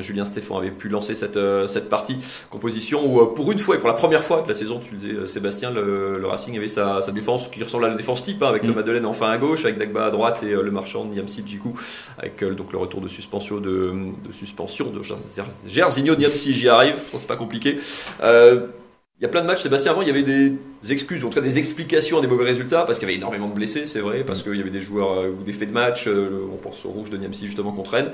Julien 0.00 0.24
Stéphane 0.24 0.56
avait 0.56 0.70
pu 0.70 0.88
lancer 0.88 1.14
cette, 1.14 1.36
euh, 1.36 1.68
cette 1.68 1.90
partie, 1.90 2.16
composition 2.48 3.04
où 3.06 3.20
euh, 3.20 3.26
pour 3.34 3.52
une 3.52 3.58
fois 3.58 3.76
et 3.76 3.78
pour 3.78 3.88
la 3.88 3.94
première 3.94 4.24
fois 4.24 4.40
de 4.40 4.48
la 4.48 4.54
saison, 4.54 4.80
tu 4.82 4.92
le 4.94 4.98
disais 4.98 5.26
Sébastien, 5.28 5.70
le, 5.70 6.18
le 6.18 6.26
Racing 6.26 6.56
avait 6.56 6.68
sa, 6.68 7.02
sa 7.02 7.12
défense 7.12 7.48
qui 7.48 7.62
ressemble 7.62 7.84
à 7.84 7.88
la 7.90 7.94
défense 7.94 8.22
type 8.22 8.42
hein, 8.42 8.46
avec 8.48 8.62
Mm. 8.62 8.68
Thomas 8.68 8.82
Delaine 8.82 9.06
enfin 9.18 9.30
à 9.32 9.38
gauche, 9.38 9.64
avec 9.64 9.78
Dagba 9.78 10.06
à 10.06 10.10
droite 10.10 10.42
et 10.44 10.52
euh, 10.52 10.62
le 10.62 10.70
marchand 10.70 11.04
Niamsi 11.04 11.42
Djikou 11.44 11.74
avec 12.18 12.42
euh, 12.42 12.54
donc 12.54 12.72
le 12.72 12.78
retour 12.78 13.00
de 13.00 13.08
suspension 13.08 13.58
de, 13.58 13.92
de 14.26 14.32
suspension 14.32 14.90
de 14.90 15.02
Ger- 15.02 15.16
Gersigno 15.66 16.14
Niamsi, 16.14 16.54
j'y 16.54 16.68
arrive, 16.68 16.94
c'est 17.12 17.26
pas 17.26 17.36
compliqué. 17.36 17.78
Euh, 18.22 18.66
il 19.18 19.22
y 19.22 19.26
a 19.26 19.28
plein 19.28 19.42
de 19.42 19.48
matchs, 19.48 19.62
Sébastien. 19.62 19.90
Avant, 19.90 20.02
il 20.02 20.06
y 20.06 20.10
avait 20.10 20.22
des 20.22 20.52
excuses, 20.88 21.24
ou 21.24 21.26
en 21.26 21.30
tout 21.30 21.36
cas 21.36 21.40
des 21.46 21.58
explications 21.58 22.18
à 22.18 22.20
des 22.20 22.26
mauvais 22.26 22.44
résultats, 22.44 22.82
parce 22.84 22.98
qu'il 22.98 23.08
y 23.08 23.10
avait 23.10 23.18
énormément 23.18 23.48
de 23.48 23.54
blessés, 23.54 23.86
c'est 23.86 24.00
vrai, 24.00 24.24
parce 24.26 24.42
qu'il 24.42 24.54
y 24.56 24.60
avait 24.60 24.70
des 24.70 24.80
joueurs 24.80 25.12
euh, 25.12 25.30
ou 25.38 25.42
des 25.42 25.52
faits 25.52 25.68
de 25.68 25.74
match. 25.74 26.06
euh, 26.06 26.46
on 26.52 26.56
pense 26.56 26.84
au 26.84 26.90
rouge 26.90 27.10
de 27.10 27.16
Niamsi 27.16 27.46
justement 27.46 27.72
contre 27.72 27.92
Rennes. 27.92 28.10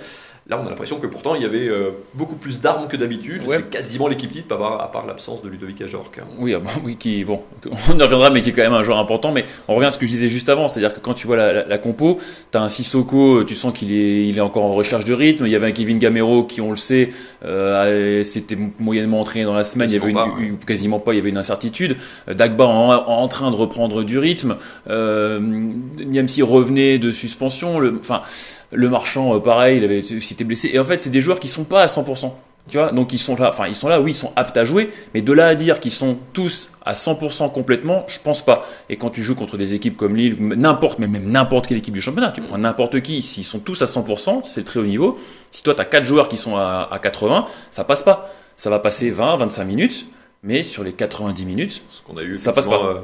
Là, 0.47 0.61
on 0.63 0.67
a 0.67 0.69
l'impression 0.71 0.99
que 0.99 1.07
pourtant 1.07 1.35
il 1.35 1.41
y 1.43 1.47
avait 1.47 1.69
euh, 1.69 1.91
beaucoup 2.13 2.35
plus 2.37 2.61
d'armes 2.61 2.87
que 2.89 2.97
d'habitude. 2.99 3.43
Ouais. 3.47 3.57
C'était 3.57 3.69
quasiment 3.79 4.09
l'équipe 4.09 4.31
type, 4.31 4.53
à 4.53 4.91
part, 4.93 5.05
l'absence 5.07 5.43
de 5.43 5.49
Ludovic 5.49 5.81
Ajorc. 5.81 6.11
Oui, 6.39 6.53
ah 6.55 6.59
bah 6.59 6.71
oui, 6.85 6.97
qui 6.97 7.25
bon, 7.25 7.41
on 7.91 7.99
y 7.99 8.03
reviendra, 8.03 8.29
mais 8.31 8.43
qui 8.43 8.51
est 8.51 8.53
quand 8.53 8.63
même 8.63 8.75
un 8.75 8.83
joueur 8.83 8.99
important. 8.99 9.33
Mais 9.33 9.45
on 9.69 9.75
revient 9.75 9.87
à 9.87 9.91
ce 9.91 9.99
que 9.99 10.05
je 10.07 10.11
disais 10.11 10.29
juste 10.29 10.49
avant, 10.51 10.69
c'est-à-dire 10.69 10.93
que 10.95 11.01
quand 11.01 11.15
tu 11.15 11.27
vois 11.27 11.37
la, 11.37 11.53
la, 11.53 11.67
la 11.67 11.79
compo, 11.79 12.19
t'as 12.51 12.61
un 12.61 12.69
Sissoko, 12.69 13.45
tu 13.45 13.55
sens 13.55 13.73
qu'il 13.73 13.91
est, 13.93 14.29
il 14.29 14.37
est 14.37 14.43
encore 14.43 14.65
en 14.65 14.75
recherche 14.75 15.05
de 15.07 15.15
rythme. 15.15 15.47
Il 15.47 15.53
y 15.53 15.57
avait 15.57 15.67
un 15.69 15.73
Kevin 15.73 15.99
Gamero 15.99 16.45
qui, 16.45 16.61
on 16.61 16.71
le 16.71 16.77
sait, 16.77 17.11
euh, 17.45 18.23
c'était 18.25 18.59
moyennement 18.79 19.21
entraîné 19.21 19.45
dans 19.47 19.55
la 19.55 19.65
semaine. 19.65 19.89
Il 19.91 19.95
y 19.95 19.97
avait 19.97 20.11
une, 20.11 20.15
Quasiment 20.15 20.35
pas, 20.35 20.39
ouais. 20.41 20.47
une- 20.47 20.59
quasiment 20.59 20.99
pas, 21.01 21.13
il 21.13 21.17
y 21.17 21.21
avait 21.21 21.31
une 21.31 21.39
incertitude. 21.39 21.97
Euh, 22.29 22.35
En, 22.63 23.29
train 23.29 23.51
de 23.51 23.57
reprendre 23.57 24.03
du 24.05 24.19
rythme. 24.19 24.57
Euh, 24.89 25.41
Niamsi 25.41 26.43
revenait 26.43 26.99
de 26.99 27.13
suspension. 27.13 27.79
Le, 27.81 28.89
marchand, 28.89 29.35
euh, 29.35 29.41
pareil, 29.41 29.79
il 29.79 29.85
avait 29.85 29.99
été 29.99 30.45
blessé. 30.45 30.71
Et 30.73 30.79
en 30.79 30.85
fait, 30.85 31.01
c'est 31.01 31.11
des 31.11 31.21
joueurs 31.21 31.41
qui 31.41 31.49
sont 31.49 31.65
pas 31.65 31.83
à 31.83 31.87
100%. 31.87 32.33
Tu 32.71 32.79
vois, 32.79 32.93
donc 32.93 33.13
ils 33.13 33.19
sont 33.19 33.37
là, 33.37 33.51
enfin 33.51 33.67
ils 33.69 33.75
sont 33.75 33.89
là, 33.89 34.01
oui, 34.01 34.13
ils 34.13 34.17
sont 34.17 34.33
aptes 34.37 34.57
à 34.57 34.65
jouer, 34.65 34.89
mais 35.13 35.21
de 35.21 35.35
là 35.35 35.49
à 35.49 35.55
dire 35.55 35.81
qu'ils 35.81 35.91
sont 35.91 36.17
tous 36.33 36.71
à 36.83 36.95
100% 36.95 37.53
complètement, 37.53 38.07
je 38.09 38.19
pense 38.19 38.43
pas. 38.43 38.67
Et 38.89 38.97
quand 38.97 39.11
tu 39.11 39.23
joues 39.23 39.35
contre 39.35 39.59
des 39.59 39.75
équipes 39.75 39.99
comme 39.99 40.17
Lille, 40.17 40.37
n'importe, 40.41 40.99
mais 40.99 41.07
même 41.07 41.29
n'importe 41.29 41.67
quelle 41.67 41.77
équipe 41.77 41.93
du 41.93 42.01
championnat, 42.01 42.33
tu 42.33 42.41
prends 42.41 42.57
n'importe 42.57 43.03
qui, 43.03 43.23
s'ils 43.23 43.45
sont 43.45 43.59
tous 43.59 43.83
à 43.83 43.85
100%, 43.85 44.45
c'est 44.45 44.61
le 44.61 44.65
très 44.65 44.81
haut 44.81 44.87
niveau. 44.87 45.19
Si 45.51 45.63
toi 45.63 45.75
t'as 45.75 45.85
quatre 45.85 46.05
joueurs 46.05 46.31
qui 46.31 46.39
sont 46.39 46.57
à, 46.57 46.89
à 46.91 46.99
80, 46.99 47.45
ça 47.71 47.85
passe 47.85 48.03
pas. 48.03 48.31
Ça 48.57 48.71
va 48.71 48.79
passer 48.79 49.11
20, 49.11 49.37
25 49.37 49.65
minutes, 49.65 50.07
mais 50.45 50.63
sur 50.63 50.85
les 50.85 50.93
90 50.93 51.47
minutes, 51.47 51.83
Ce 51.89 52.03
qu'on 52.03 52.17
a 52.17 52.23
eu. 52.23 52.35
Ça 52.37 52.53
passe 52.53 52.67
effectivement, 52.67 52.87
euh, 52.89 53.01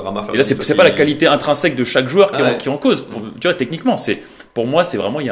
Rama, 0.00 0.22
et 0.32 0.36
là, 0.36 0.44
c'est 0.44 0.74
pas 0.74 0.84
la 0.84 0.90
qualité 0.92 1.26
intrinsèque 1.26 1.74
de 1.76 1.84
chaque 1.84 2.08
joueur 2.08 2.30
qui, 2.32 2.40
Ah 2.40 2.52
en, 2.54 2.54
en 2.70 2.78
cause. 2.78 3.02
Pour- 3.02 3.20
tu 3.40 3.46
vois, 3.48 3.54
techniquement, 3.54 3.98
c'est 3.98 4.22
pour 4.54 4.66
moi, 4.66 4.84
c'est 4.84 4.96
vraiment 4.96 5.20
il 5.20 5.26
y 5.26 5.30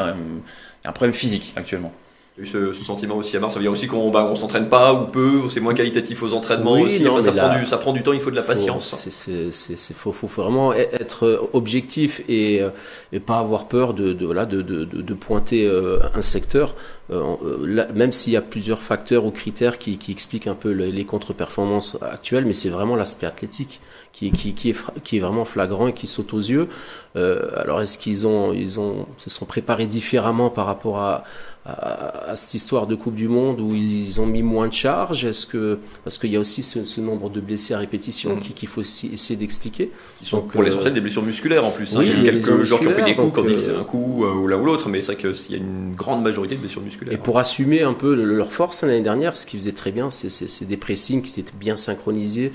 y 0.85 0.87
a 0.87 0.91
un 0.91 0.93
problème 0.93 1.15
physique 1.15 1.53
actuellement. 1.57 1.93
Il 2.39 2.45
eu 2.45 2.47
ce, 2.47 2.73
ce 2.73 2.83
sentiment 2.83 3.17
aussi 3.17 3.37
à 3.37 3.41
Mars. 3.41 3.53
Ça 3.53 3.59
veut 3.59 3.65
dire 3.65 3.73
aussi 3.73 3.87
qu'on 3.87 4.11
bah, 4.11 4.27
on 4.31 4.35
s'entraîne 4.37 4.71
pas 4.71 4.95
ou 4.95 5.07
peu, 5.07 5.43
c'est 5.51 5.61
moins 5.61 5.75
qualitatif 5.75 6.23
aux 6.23 6.33
entraînements 6.33 6.73
Oui, 6.73 6.85
aussi. 6.85 7.03
non, 7.03 7.11
Enfin, 7.13 7.21
ça, 7.21 7.33
prend 7.33 7.49
là- 7.49 7.59
du, 7.59 7.67
ça 7.67 7.77
prend 7.77 7.93
du 7.93 8.03
temps, 8.03 8.15
il 8.15 8.21
faut 8.21 8.31
de 8.31 8.37
la 8.37 8.43
Faut- 8.43 8.49
patience. 8.49 9.07
C'est- 9.11 9.93
faut, 9.95 10.13
faut 10.13 10.27
vraiment 10.29 10.73
e- 10.73 10.77
être 10.77 11.51
objectif 11.53 12.23
et, 12.31 12.63
euh, 12.63 12.71
et 13.13 13.21
pas 13.21 13.39
avoir 13.39 13.69
peur 13.69 13.93
de, 13.93 14.15
de, 14.15 14.25
voilà, 14.25 14.47
de, 14.47 14.63
de, 14.63 14.85
de, 14.87 15.15
pointer 15.15 15.67
euh, 15.67 15.99
un 16.15 16.23
secteur. 16.23 16.75
Euh, 17.11 17.23
euh, 17.45 17.67
là, 17.67 17.87
même 17.95 18.13
s'il 18.13 18.33
y 18.33 18.37
a 18.37 18.41
plusieurs 18.41 18.81
facteurs 18.81 19.27
ou 19.27 19.31
critères 19.31 19.77
qui, 19.77 19.99
qui 19.99 20.11
expliquent 20.13 20.47
un 20.47 20.55
peu 20.55 20.73
le- 20.73 20.87
les 20.87 21.05
contre-performances 21.05 21.99
actuelles, 22.01 22.47
mais 22.47 22.55
c'est 22.55 22.71
vraiment 22.71 22.97
l'aspect 22.97 23.27
athlétique 23.27 23.81
qui, 24.15 24.31
qui, 24.31 24.55
qui, 24.55 24.71
est, 24.71 24.77
qui 25.05 25.19
est 25.19 25.21
vraiment 25.21 25.45
flagrant 25.45 25.89
et 25.89 25.93
qui 25.93 26.07
saute 26.07 26.33
aux 26.33 26.39
yeux. 26.39 26.69
Euh, 27.17 27.51
alors 27.57 27.83
est-ce 27.83 27.99
qu'ils 27.99 28.27
ont, 28.27 28.55
ils 28.55 28.81
ont, 28.81 29.07
se 29.19 29.29
sont 29.29 29.45
préparés 29.45 29.87
différemment 29.87 30.49
par 30.49 30.65
rapport 30.65 30.99
à, 30.99 31.25
à, 31.65 32.31
à 32.31 32.37
cette 32.37 32.55
histoire 32.55 32.87
de 32.89 32.95
Coupe 32.97 33.15
du 33.15 33.29
Monde 33.29 33.61
où 33.61 33.73
ils 33.75 34.21
ont 34.21 34.27
mis 34.27 34.43
moins 34.43 34.67
de 34.67 34.73
charges 34.73 35.25
Est-ce 35.25 35.47
que 35.47 35.79
parce 36.03 36.19
qu'il 36.19 36.31
y 36.31 36.37
a 36.37 36.41
aussi 36.41 36.61
ce, 36.63 36.85
ce 36.85 37.01
nombre 37.01 37.31
de 37.31 37.41
blessés 37.41 37.73
à 37.75 37.79
répétition 37.79 38.35
Mm. 38.37 38.41
qui- 38.41 38.53
qu'il 38.55 38.69
faut 38.69 38.81
essayer 38.81 39.37
d'expliquer. 39.37 39.93
Qui 40.19 40.27
sont 40.27 40.39
Donc, 40.39 40.51
pour 40.53 40.63
les 40.63 40.71
euh, 40.71 40.73
essentiels 40.73 40.95
des 40.95 41.01
blessures 41.01 41.23
musculaires 41.23 41.65
en 41.65 41.71
plus. 41.71 41.95
hein. 41.95 42.01
oui, 42.01 42.11
il 42.15 42.23
y 42.25 42.29
a 42.29 42.33
quelques 42.33 42.63
joueurs 42.65 42.81
qui 42.81 42.87
ont 42.89 42.93
pris 42.93 43.05
des 43.05 43.15
coups, 43.15 43.33
qu'on 43.33 43.41
donc, 43.43 43.47
dit 43.49 43.55
que 43.55 43.61
c'est 43.61 43.77
un 43.77 43.85
coup 43.85 44.25
euh, 44.25 44.35
ou 44.35 44.49
l'un 44.49 44.57
ou 44.59 44.65
l'autre, 44.65 44.89
mais 44.89 45.03
c'est 45.03 45.15
vrai 45.15 45.23
qu'il 45.33 45.51
y 45.53 45.55
a 45.55 45.59
une 45.59 45.95
grande 45.95 46.23
majorité 46.23 46.57
de 46.57 46.61
blessures 46.61 46.83
musculaires. 46.83 47.15
Et 47.15 47.19
pour 47.19 47.39
assumer 47.39 47.83
un 47.83 47.95
peu 47.95 48.15
le- 48.17 48.37
leur 48.37 48.53
force 48.53 48.83
hein, 48.83 48.89
l'année 48.89 49.01
dernière, 49.03 49.37
ce 49.37 49.47
qu'ils 49.47 49.61
faisaient 49.61 49.73
très 49.73 49.93
bien, 49.93 50.11
c'est- 50.11 50.65
des 50.65 50.77
pressings 50.77 51.23
qui 51.23 51.39
étaient 51.39 51.53
bien 51.59 51.77
synchronisés. 51.77 52.53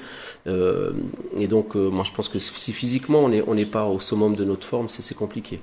Euh, 0.47 0.91
et 1.37 1.47
donc, 1.47 1.75
euh, 1.75 1.89
moi, 1.89 2.03
je 2.05 2.11
pense 2.11 2.27
que 2.29 2.39
si 2.39 2.73
physiquement 2.73 3.19
on 3.19 3.29
n'est 3.29 3.43
on 3.47 3.55
n'est 3.55 3.65
pas 3.65 3.85
au 3.85 3.99
summum 3.99 4.35
de 4.35 4.43
notre 4.43 4.65
forme, 4.67 4.87
c'est 4.89 5.15
compliqué. 5.15 5.61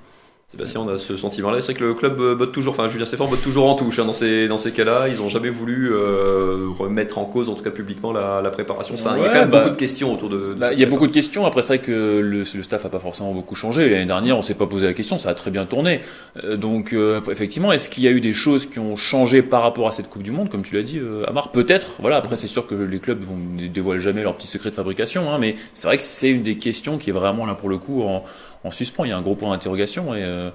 Sébastien, 0.55 0.81
on 0.83 0.89
a 0.89 0.99
ce 0.99 1.17
sentiment-là. 1.17 1.61
C'est 1.61 1.73
vrai 1.73 1.81
que 1.81 1.85
le 1.85 1.95
club 1.95 2.21
euh, 2.21 2.35
botte 2.35 2.53
toujours, 2.53 2.75
enfin 2.75 2.89
Julien 2.89 3.05
Stéphane 3.05 3.29
botte 3.29 3.43
toujours 3.43 3.69
en 3.69 3.75
touche 3.75 3.99
hein, 3.99 4.05
dans 4.05 4.13
ces, 4.13 4.47
dans 4.49 4.59
ces 4.59 4.71
cas-là. 4.71 5.09
Ils 5.09 5.17
n'ont 5.17 5.29
jamais 5.29 5.51
voulu 5.51 5.91
euh, 5.93 6.69
remettre 6.79 7.19
en 7.19 7.25
cause, 7.25 7.49
en 7.49 7.55
tout 7.55 7.65
cas 7.65 7.71
publiquement, 7.71 8.13
la, 8.13 8.41
la 8.41 8.51
préparation. 8.51 8.97
Ça, 8.97 9.15
il 9.17 9.23
y 9.23 9.27
a 9.27 9.29
quand 9.29 9.35
même 9.35 9.51
bah, 9.51 9.61
beaucoup 9.61 9.75
de 9.75 9.79
questions 9.81 10.13
autour 10.13 10.29
de. 10.29 10.37
de 10.37 10.55
Bah, 10.55 10.73
il 10.73 10.79
y 10.79 10.85
a 10.85 10.87
beaucoup 10.87 11.07
de 11.07 11.13
questions. 11.13 11.45
Après, 11.45 11.63
c'est 11.63 11.77
vrai 11.77 11.85
que 11.85 12.21
le, 12.21 12.45
le 12.45 12.63
staff 12.63 12.85
a 12.85 12.89
pas 12.89 13.01
forcément 13.01 13.33
beaucoup 13.33 13.55
changé. 13.55 13.89
L'année 13.89 14.07
dernière, 14.07 14.37
on 14.39 14.43
s'est 14.43 14.55
pas 14.55 14.67
posé 14.67 14.87
la 14.87 14.95
question. 14.95 15.19
Ça 15.19 15.31
a 15.31 15.35
très 15.35 15.51
bien 15.51 15.65
tourné. 15.67 16.01
Euh, 16.45 16.57
donc, 16.57 16.93
euh, 16.93 17.21
effectivement, 17.31 17.73
est-ce 17.73 17.91
qu'il 17.91 18.05
y 18.05 18.09
a 18.09 18.13
eu 18.13 18.21
des 18.21 18.33
choses 18.33 18.67
qui 18.67 18.79
ont 18.79 18.97
changé 18.97 19.43
par 19.43 19.63
rapport 19.63 19.89
à 19.89 19.93
cette 19.93 20.09
Coupe 20.09 20.23
du 20.23 20.31
Monde, 20.31 20.49
comme 20.49 20.63
tu 20.63 20.75
l'as 20.75 20.83
dit, 20.83 20.99
euh, 20.99 21.25
Amar 21.29 21.51
Peut-être. 21.51 21.97
Voilà. 21.99 22.17
Après, 22.17 22.37
c'est 22.37 22.47
sûr 22.47 22.67
que 22.67 22.75
les 22.75 22.99
clubs 23.01 23.23
vont 23.23 23.37
ne 23.37 23.67
dévoilent 23.67 24.01
jamais 24.01 24.23
leurs 24.23 24.37
petits 24.37 24.47
secrets 24.47 24.71
de 24.71 24.75
fabrication. 24.75 25.31
Hein, 25.33 25.39
mais 25.41 25.57
c'est 25.73 25.89
vrai 25.89 25.97
que 25.97 26.03
c'est 26.03 26.31
une 26.31 26.43
des 26.43 26.59
questions 26.59 26.99
qui 26.99 27.11
est 27.11 27.13
vraiment 27.13 27.47
là 27.47 27.55
pour 27.55 27.69
le 27.69 27.79
coup 27.79 28.03
en, 28.03 28.25
en 28.65 28.71
suspens. 28.71 29.05
Il 29.05 29.11
y 29.11 29.13
a 29.13 29.17
un 29.17 29.23
gros 29.23 29.37
point 29.37 29.51
d'interrogation 29.51 30.15
et. 30.15 30.23
euh, 30.23 30.51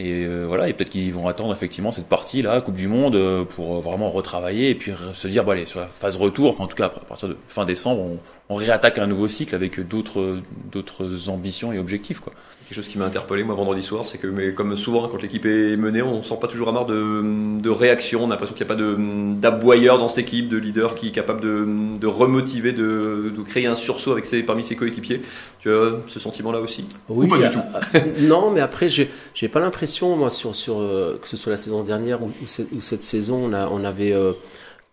euh, 0.00 0.44
voilà, 0.46 0.68
et 0.68 0.74
peut-être 0.74 0.90
qu'ils 0.90 1.12
vont 1.12 1.26
attendre 1.26 1.52
effectivement 1.52 1.90
cette 1.90 2.06
partie 2.06 2.42
là, 2.42 2.60
Coupe 2.60 2.76
du 2.76 2.88
Monde, 2.88 3.16
euh, 3.16 3.44
pour 3.44 3.80
vraiment 3.80 4.10
retravailler 4.10 4.70
et 4.70 4.74
puis 4.74 4.92
se 5.12 5.28
dire, 5.28 5.44
bon 5.44 5.52
allez, 5.52 5.66
sur 5.66 5.80
la 5.80 5.88
phase 5.88 6.16
retour, 6.16 6.50
enfin 6.50 6.64
en 6.64 6.66
tout 6.68 6.76
cas 6.76 6.86
à 6.86 6.88
partir 6.88 7.28
de 7.28 7.36
fin 7.48 7.64
décembre, 7.64 8.02
on, 8.02 8.18
on 8.50 8.54
réattaque 8.56 8.98
un 8.98 9.06
nouveau 9.06 9.28
cycle 9.28 9.54
avec 9.54 9.86
d'autres 9.86 10.38
d'autres 10.72 11.28
ambitions 11.28 11.72
et 11.72 11.78
objectifs 11.78 12.20
quoi. 12.20 12.32
Quelque 12.66 12.76
chose 12.76 12.88
qui 12.88 12.98
m'a 12.98 13.06
interpellé 13.06 13.44
moi 13.44 13.54
vendredi 13.54 13.80
soir, 13.82 14.06
c'est 14.06 14.18
que 14.18 14.26
mais 14.26 14.52
comme 14.52 14.76
souvent 14.76 15.08
quand 15.08 15.22
l'équipe 15.22 15.46
est 15.46 15.76
menée, 15.78 16.02
on 16.02 16.22
sent 16.22 16.36
pas 16.38 16.48
toujours 16.48 16.68
à 16.68 16.72
marre 16.72 16.84
de, 16.84 17.58
de 17.58 17.70
réaction. 17.70 18.22
On 18.24 18.26
a 18.26 18.30
l'impression 18.30 18.54
qu'il 18.54 18.66
n'y 18.66 18.70
a 18.70 18.74
pas 18.74 18.80
de 18.82 19.34
d'aboyeur 19.38 19.96
dans 19.98 20.08
cette 20.08 20.18
équipe, 20.18 20.48
de 20.50 20.58
leader 20.58 20.94
qui 20.94 21.08
est 21.08 21.12
capable 21.12 21.40
de, 21.40 21.66
de 21.98 22.06
remotiver, 22.06 22.72
de, 22.72 23.32
de 23.34 23.42
créer 23.42 23.66
un 23.66 23.74
sursaut 23.74 24.12
avec 24.12 24.26
ses, 24.26 24.42
parmi 24.42 24.62
ses 24.62 24.76
coéquipiers. 24.76 25.22
Tu 25.60 25.70
as 25.70 25.92
ce 26.06 26.20
sentiment-là 26.20 26.60
aussi? 26.60 26.88
Oui, 27.08 27.24
Ou 27.24 27.28
pas 27.28 27.38
du 27.38 27.48
tout? 27.48 27.62
euh, 27.94 28.00
non, 28.18 28.50
mais 28.50 28.60
après, 28.60 28.88
j'ai 28.88 29.10
j'ai 29.34 29.48
pas 29.48 29.60
l'impression, 29.60 30.16
moi, 30.16 30.30
sur, 30.30 30.54
sur, 30.54 30.78
euh, 30.80 31.18
que 31.22 31.28
ce 31.28 31.36
soit 31.36 31.50
la 31.52 31.56
saison 31.56 31.82
dernière 31.82 32.22
ou, 32.22 32.32
ou 32.42 32.46
cette, 32.46 32.70
ou 32.72 32.80
cette 32.80 33.02
saison, 33.02 33.46
on, 33.46 33.52
a, 33.52 33.68
on 33.68 33.84
avait. 33.84 34.12
euh, 34.12 34.32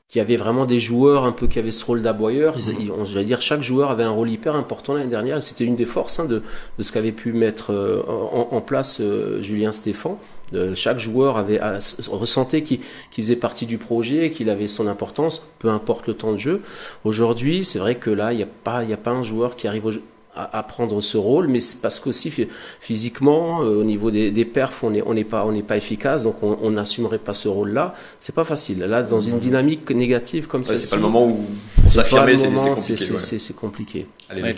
qu'il 0.07 0.19
y 0.19 0.21
avait 0.21 0.38
vraiment 0.38 0.65
des 0.65 0.79
joueurs 0.79 1.25
un 1.25 1.31
peu 1.31 1.47
qui 1.47 1.57
avaient 1.57 1.71
ce 1.71 1.83
rôle 1.83 2.01
d'aboyeur. 2.01 2.59
Je 2.59 3.13
vais 3.15 3.24
dire, 3.24 3.41
chaque 3.41 3.62
joueur 3.62 3.89
avait 3.89 4.03
un 4.03 4.12
rôle 4.12 4.29
hyper 4.29 4.55
important 4.55 4.93
l'année 4.93 5.09
dernière. 5.09 5.41
C'était 5.41 5.65
une 5.65 5.75
des 5.75 5.85
forces 5.85 6.19
hein, 6.19 6.25
de, 6.25 6.43
de 6.77 6.83
ce 6.83 6.91
qu'avait 6.91 7.12
pu 7.12 7.33
mettre 7.33 7.71
euh, 7.74 8.03
en, 8.07 8.50
en 8.51 8.62
place 8.62 9.00
euh, 9.01 9.41
Julien 9.41 9.71
Stéphan. 9.71 10.19
Euh, 10.53 10.75
chaque 10.75 11.00
joueur 11.00 11.38
avait 11.38 11.59
à- 11.59 11.79
ressentait 12.12 12.62
qu'il 12.62 12.79
faisait 13.12 13.35
partie 13.35 13.65
du 13.65 13.79
projet, 13.79 14.29
qu'il 14.29 14.51
avait 14.51 14.67
son 14.67 14.85
importance, 14.88 15.41
peu 15.57 15.69
importe 15.69 16.05
le 16.05 16.13
temps 16.13 16.33
de 16.33 16.38
jeu. 16.38 16.62
Aujourd'hui, 17.03 17.65
c'est 17.65 17.79
vrai 17.79 17.95
que 17.95 18.12
là, 18.12 18.31
il 18.31 18.38
n'y 18.38 18.43
a 18.43 18.47
pas, 18.63 18.83
il 18.83 18.93
a 18.93 18.97
pas 18.97 19.12
un 19.12 19.24
joueur 19.24 19.55
qui 19.55 19.67
arrive 19.67 19.88
au 19.88 19.91
jeu- 19.91 20.03
à, 20.35 20.57
à 20.59 20.63
prendre 20.63 20.99
ce 21.01 21.17
rôle, 21.17 21.47
mais 21.47 21.59
c'est 21.59 21.81
parce 21.81 21.99
qu'aussi 21.99 22.29
phy- 22.29 22.47
physiquement, 22.79 23.61
euh, 23.63 23.81
au 23.81 23.83
niveau 23.83 24.11
des, 24.11 24.31
des 24.31 24.45
perfs, 24.45 24.83
on 24.83 24.91
n'est 24.91 25.01
on 25.01 25.13
n'est 25.13 25.23
pas, 25.23 25.45
on 25.45 25.59
pas 25.61 25.77
efficace, 25.77 26.23
donc 26.23 26.35
on 26.43 26.57
on 26.61 26.71
n'assumerait 26.71 27.19
pas 27.19 27.33
ce 27.33 27.47
rôle-là. 27.47 27.93
C'est 28.19 28.35
pas 28.35 28.43
facile. 28.43 28.79
Là, 28.79 29.01
dans 29.03 29.19
une 29.19 29.39
dynamique 29.39 29.89
négative 29.91 30.47
comme 30.47 30.61
Ouais, 30.61 30.65
celle-ci, 30.67 30.85
C'est 30.87 30.89
pas 30.91 30.95
le 30.97 31.01
moment 31.03 31.25
où 31.27 31.39
s'affirmer, 31.87 32.37
c'est 32.37 32.47
compliqué. 32.47 32.75
c'est- 32.97 33.11
ouais. 33.13 33.17
compliqué. 33.53 34.07
Allez, 34.29 34.41
Ouais, 34.41 34.53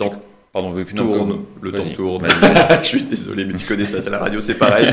Pardon, 0.61 0.73
non, 0.95 1.13
tourne, 1.15 1.29
comme- 1.29 1.45
le 1.61 1.71
temps 1.71 1.77
tourne. 1.95 2.27
je 2.83 2.87
suis 2.87 3.03
désolé, 3.03 3.45
mais 3.45 3.53
tu 3.53 3.65
connais 3.65 3.85
ça, 3.85 4.01
c'est 4.01 4.09
la 4.09 4.17
radio, 4.19 4.41
c'est 4.41 4.55
pareil. 4.55 4.87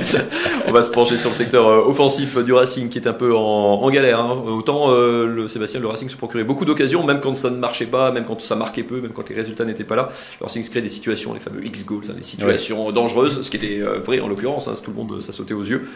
On 0.67 0.73
va 0.73 0.83
se 0.83 0.91
pencher 0.91 1.17
sur 1.17 1.31
le 1.31 1.35
secteur 1.35 1.67
euh, 1.67 1.85
offensif 1.87 2.37
du 2.39 2.53
Racing 2.53 2.89
qui 2.89 2.99
est 2.99 3.07
un 3.09 3.13
peu 3.13 3.35
en, 3.35 3.41
en 3.41 3.91
galère. 3.91 4.21
hein. 4.21 4.43
Autant 4.47 4.91
euh, 4.91 5.27
le 5.27 5.49
Sébastien, 5.49 5.81
le 5.81 5.87
Racing 5.87 6.09
se 6.09 6.17
procurait 6.17 6.45
beaucoup 6.45 6.65
d'occasions, 6.65 7.05
même 7.05 7.21
quand 7.21 7.35
ça 7.35 7.51
ne 7.51 7.57
marchait 7.57 7.87
pas, 7.87 8.13
même 8.13 8.25
quand 8.25 8.41
ça 8.41 8.57
marquait 8.57 8.83
peu, 8.83 9.01
même 9.01 9.13
quand 9.13 9.29
les 9.29 9.35
résultats 9.35 9.65
n'étaient 9.65 9.85
pas 9.85 9.97
là. 9.97 10.09
Le 10.41 10.45
Racing 10.45 10.63
se 10.65 10.71
crée 10.71 10.83
des 10.83 10.89
situations, 10.89 11.33
les 11.35 11.41
fameux 11.41 11.65
X-goals, 11.67 12.05
hein, 12.11 12.15
des 12.17 12.23
situations 12.23 12.93
dangereuses, 12.93 13.43
ce 13.43 13.51
qui 13.51 13.57
était 13.57 13.81
euh, 13.81 14.01
vrai 14.01 14.21
en 14.21 14.29
l'occurrence, 14.29 14.69
hein, 14.69 14.75
tout 14.83 14.91
le 14.91 14.97
monde, 14.97 15.21
ça 15.23 15.33
sautait 15.33 15.55
aux 15.55 15.65
yeux. 15.65 15.89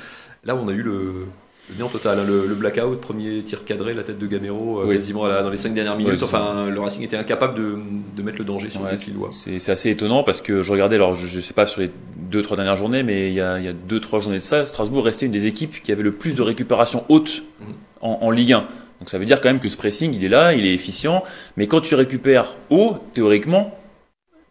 Là, 0.44 0.56
on 0.56 0.68
a 0.68 0.72
eu 0.72 0.82
le, 0.82 1.26
Le 1.70 1.76
néant 1.76 1.88
total, 1.88 2.18
hein, 2.18 2.24
le, 2.26 2.46
le, 2.46 2.54
blackout, 2.54 3.00
premier 3.00 3.42
tir 3.42 3.64
cadré, 3.64 3.92
la 3.92 4.02
tête 4.02 4.18
de 4.18 4.26
Gamero, 4.26 4.80
euh, 4.80 4.92
quasiment 4.92 5.28
dans 5.28 5.50
les 5.50 5.58
cinq 5.58 5.74
dernières 5.74 5.96
minutes. 5.96 6.22
enfin, 6.22 6.66
le 6.70 6.80
Racing 6.80 7.02
était 7.02 7.16
incapable 7.16 7.54
de, 7.54 7.78
de 8.16 8.22
mettre 8.22 8.38
le 8.38 8.44
danger 8.44 8.70
sur 8.70 8.80
ouais, 8.82 8.92
les. 8.92 9.58
C'est 9.58 9.72
assez 9.72 9.90
étonnant 9.90 10.22
parce 10.22 10.40
que 10.40 10.62
je 10.62 10.72
regardais, 10.72 10.96
alors 10.96 11.14
je, 11.14 11.36
ne 11.36 11.42
sais 11.42 11.54
pas 11.54 11.66
sur 11.66 11.82
les 11.82 11.90
deux 12.16 12.42
trois 12.42 12.56
dernières 12.56 12.76
journées, 12.76 13.02
mais 13.02 13.28
il 13.28 13.34
y 13.34 13.40
a, 13.40 13.58
il 13.58 13.64
y 13.64 13.68
a 13.68 13.74
deux 13.74 14.00
trois 14.00 14.20
journées 14.20 14.38
de 14.38 14.42
ça, 14.42 14.64
Strasbourg 14.64 15.04
restait 15.04 15.26
une 15.26 15.32
des 15.32 15.46
équipes 15.46 15.82
qui 15.82 15.92
avait 15.92 16.02
le 16.02 16.12
plus 16.12 16.34
de 16.34 16.42
récupération 16.42 17.04
haute 17.08 17.42
mhm. 17.60 17.66
en, 18.00 18.18
en 18.22 18.30
Ligue 18.30 18.54
1. 18.54 18.66
Donc 19.00 19.10
ça 19.10 19.18
veut 19.18 19.26
dire 19.26 19.40
quand 19.40 19.48
même 19.48 19.60
que 19.60 19.68
ce 19.68 19.76
pressing, 19.76 20.14
il 20.14 20.24
est 20.24 20.28
là, 20.28 20.54
il 20.54 20.66
est 20.66 20.74
efficient, 20.74 21.22
mais 21.56 21.66
quand 21.66 21.80
tu 21.80 21.94
récupères 21.94 22.56
haut, 22.70 22.96
théoriquement, 23.14 23.78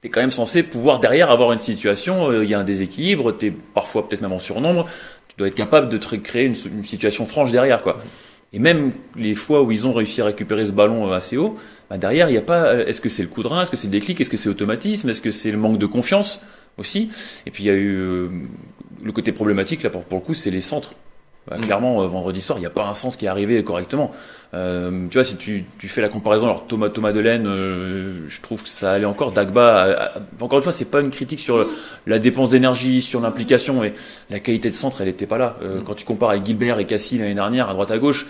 tu 0.02 0.08
es 0.08 0.12
quand 0.12 0.22
même 0.22 0.32
censé 0.32 0.64
pouvoir 0.64 1.00
derrière 1.00 1.32
avoir 1.32 1.52
une 1.52 1.60
situation, 1.60 2.30
euh, 2.30 2.44
il 2.44 2.50
y 2.50 2.54
a 2.54 2.60
un 2.60 2.64
déséquilibre, 2.64 3.36
tu 3.36 3.48
es 3.48 3.52
parfois 3.52 4.08
peut-être 4.08 4.22
même 4.22 4.32
en 4.32 4.40
surnombre, 4.40 4.86
dois 5.38 5.48
être 5.48 5.56
capable 5.56 5.90
de 5.90 5.98
créer 5.98 6.46
une, 6.46 6.84
situation 6.84 7.26
franche 7.26 7.52
derrière. 7.52 7.82
quoi. 7.82 8.02
Et 8.54 8.60
même 8.60 8.92
les 9.16 9.36
fois 9.36 9.62
où 9.64 9.72
ils 9.72 9.86
ont 9.86 9.94
réussi 9.94 10.22
à 10.22 10.26
récupérer 10.26 10.66
ce 10.66 10.72
ballon 10.72 11.12
euh, 11.12 11.16
assez 11.16 11.38
haut, 11.38 11.56
bah 11.90 11.98
derrière, 11.98 12.30
il 12.30 12.34
n'y 12.34 12.38
a 12.38 12.42
pas, 12.42 12.66
euh, 12.66 12.86
est-ce 12.86 13.02
que 13.02 13.10
c'est 13.10 13.24
le 13.24 13.28
coup 13.28 13.44
de 13.44 13.48
rein, 13.48 13.62
est-ce 13.62 13.72
que 13.72 13.78
c'est 13.78 13.88
le 13.88 13.92
déclic, 13.92 14.20
est-ce 14.20 14.30
que 14.30 14.38
c'est 14.38 14.50
automatisme, 14.50 15.10
est-ce 15.10 15.22
que 15.22 15.32
c'est 15.32 15.52
le 15.52 15.58
manque 15.58 15.78
de 15.78 15.86
confiance 15.86 16.42
aussi 16.78 17.10
Et 17.46 17.52
puis 17.52 17.64
il 17.64 17.68
y 17.68 17.70
a 17.70 17.76
eu 17.76 18.30
le 19.04 19.12
côté 19.12 19.32
problématique, 19.32 19.84
là 19.84 19.90
pour, 19.90 20.04
pour 20.04 20.20
le 20.20 20.26
coup, 20.26 20.34
c'est 20.34 20.52
les 20.52 20.62
centres. 20.62 20.94
Bah, 21.48 21.58
mm. 21.58 21.62
Clairement, 21.62 22.02
euh, 22.02 22.08
vendredi 22.08 22.42
soir, 22.42 22.58
il 22.58 22.62
n'y 22.62 22.68
a 22.68 22.72
pas 22.72 22.88
un 22.88 22.94
centre 22.94 23.18
qui 23.18 23.26
est 23.26 23.30
arrivé 23.30 23.64
correctement. 23.64 24.12
Euh, 24.54 25.08
tu 25.10 25.18
vois, 25.18 25.26
si 25.26 25.36
tu, 25.36 25.66
tu, 25.78 25.88
fais 25.88 26.02
la 26.02 26.10
comparaison, 26.10 26.46
alors 26.46 26.68
Thomas 26.68 26.90
Thomas 26.90 27.12
Delaine, 27.12 27.48
euh, 27.48 28.26
je 28.28 28.42
trouve 28.42 28.64
que 28.64 28.70
ça 28.70 28.94
allait 28.94 29.06
encore. 29.06 29.32
Dagba, 29.32 29.86
euh, 29.86 30.08
encore 30.40 30.60
une 30.60 30.64
fois, 30.64 30.72
c'est 30.72 30.86
pas 30.86 31.02
une 31.02 31.10
critique 31.10 31.40
sur 31.40 31.68
la 32.06 32.20
dépense 32.20 32.50
d'énergie, 32.50 33.02
sur 33.02 33.20
l'implication, 33.20 33.82
mais 33.82 33.94
la 34.30 34.40
qualité 34.40 34.70
de 34.70 34.74
centre, 34.74 35.02
elle 35.02 35.08
n'était 35.08 35.28
pas 35.28 35.38
là. 35.38 35.58
Euh, 35.62 35.80
mm. 35.80 35.84
Quand 35.84 35.96
tu 35.96 36.06
compares 36.06 36.30
avec 36.32 36.46
Gilbert 36.46 36.80
et 36.80 36.86
Cassie 36.86 37.18
l'année 37.18 37.36
dernière, 37.36 37.70
à 37.70 37.74
droite 37.74 37.92
à 37.92 37.98
gauche, 37.98 38.28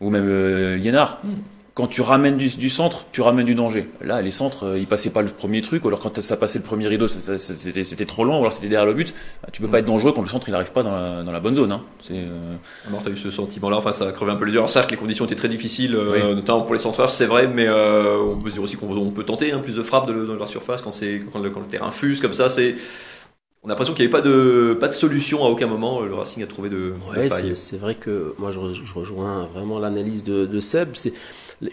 ou 0.00 0.10
même 0.10 0.76
Liénard, 0.76 1.18
mm 1.24 1.57
quand 1.78 1.86
tu 1.86 2.00
ramènes 2.00 2.36
du, 2.36 2.48
du, 2.48 2.70
centre, 2.70 3.06
tu 3.12 3.20
ramènes 3.20 3.46
du 3.46 3.54
danger. 3.54 3.88
Là, 4.00 4.20
les 4.20 4.32
centres, 4.32 4.66
euh, 4.66 4.78
ils 4.80 4.88
passaient 4.88 5.10
pas 5.10 5.22
le 5.22 5.28
premier 5.28 5.60
truc, 5.60 5.84
ou 5.84 5.86
alors 5.86 6.00
quand 6.00 6.20
ça 6.20 6.36
passait 6.36 6.58
le 6.58 6.64
premier 6.64 6.88
rideau, 6.88 7.06
c'était 7.06 8.04
trop 8.04 8.24
long, 8.24 8.38
ou 8.38 8.40
alors 8.40 8.52
c'était 8.52 8.66
derrière 8.66 8.84
le 8.84 8.94
but. 8.94 9.14
Bah, 9.44 9.50
tu 9.52 9.62
peux 9.62 9.68
pas 9.68 9.78
être 9.78 9.84
dangereux 9.84 10.10
quand 10.10 10.22
le 10.22 10.28
centre 10.28 10.48
il 10.48 10.50
n'arrive 10.50 10.72
pas 10.72 10.82
dans 10.82 10.90
la, 10.90 11.22
dans 11.22 11.30
la, 11.30 11.38
bonne 11.38 11.54
zone. 11.54 11.70
Hein. 11.70 11.82
C'est. 12.00 12.14
Euh... 12.14 12.52
Alors 12.88 13.02
t'as 13.04 13.10
eu 13.10 13.16
ce 13.16 13.30
sentiment-là, 13.30 13.76
enfin 13.76 13.92
ça 13.92 14.08
a 14.08 14.10
crevé 14.10 14.32
un 14.32 14.34
peu 14.34 14.44
les 14.44 14.54
yeux. 14.54 14.58
Alors 14.58 14.70
certes, 14.70 14.90
les 14.90 14.96
conditions 14.96 15.24
étaient 15.24 15.36
très 15.36 15.46
difficiles, 15.46 15.94
euh, 15.94 16.34
notamment 16.34 16.62
pour 16.62 16.74
les 16.74 16.80
centreurs, 16.80 17.12
c'est 17.12 17.26
vrai, 17.26 17.46
mais 17.46 17.68
euh, 17.68 18.16
on 18.18 18.40
peut 18.40 18.50
dire 18.50 18.60
aussi 18.62 18.74
qu'on 18.74 19.10
peut 19.12 19.24
tenter 19.24 19.52
hein, 19.52 19.60
plus 19.60 19.76
de 19.76 19.84
frappes 19.84 20.08
de, 20.08 20.26
dans 20.26 20.34
la 20.34 20.48
surface 20.48 20.82
quand 20.82 20.90
c'est 20.90 21.22
quand, 21.32 21.40
quand, 21.48 21.60
le 21.60 21.66
terrain 21.66 21.92
fuse 21.92 22.20
comme 22.20 22.32
ça. 22.32 22.48
C'est 22.48 22.74
on 23.62 23.68
a 23.68 23.70
l'impression 23.70 23.94
qu'il 23.94 24.04
n'y 24.04 24.12
avait 24.12 24.22
pas 24.22 24.28
de, 24.28 24.76
pas 24.80 24.88
de 24.88 24.94
solution 24.94 25.44
à 25.44 25.48
aucun 25.48 25.68
moment. 25.68 26.00
Le 26.00 26.14
Racing 26.14 26.42
a 26.42 26.46
trouvé 26.46 26.70
de, 26.70 26.94
ouais, 27.16 27.28
C'est 27.30 27.76
vrai 27.76 27.94
que 27.94 28.34
moi 28.38 28.50
je, 28.50 28.58
rejoins 28.94 29.46
vraiment 29.46 29.78
l'analyse 29.78 30.24
de, 30.24 30.44
de 30.44 30.58
Seb. 30.58 30.90
C'est 30.94 31.12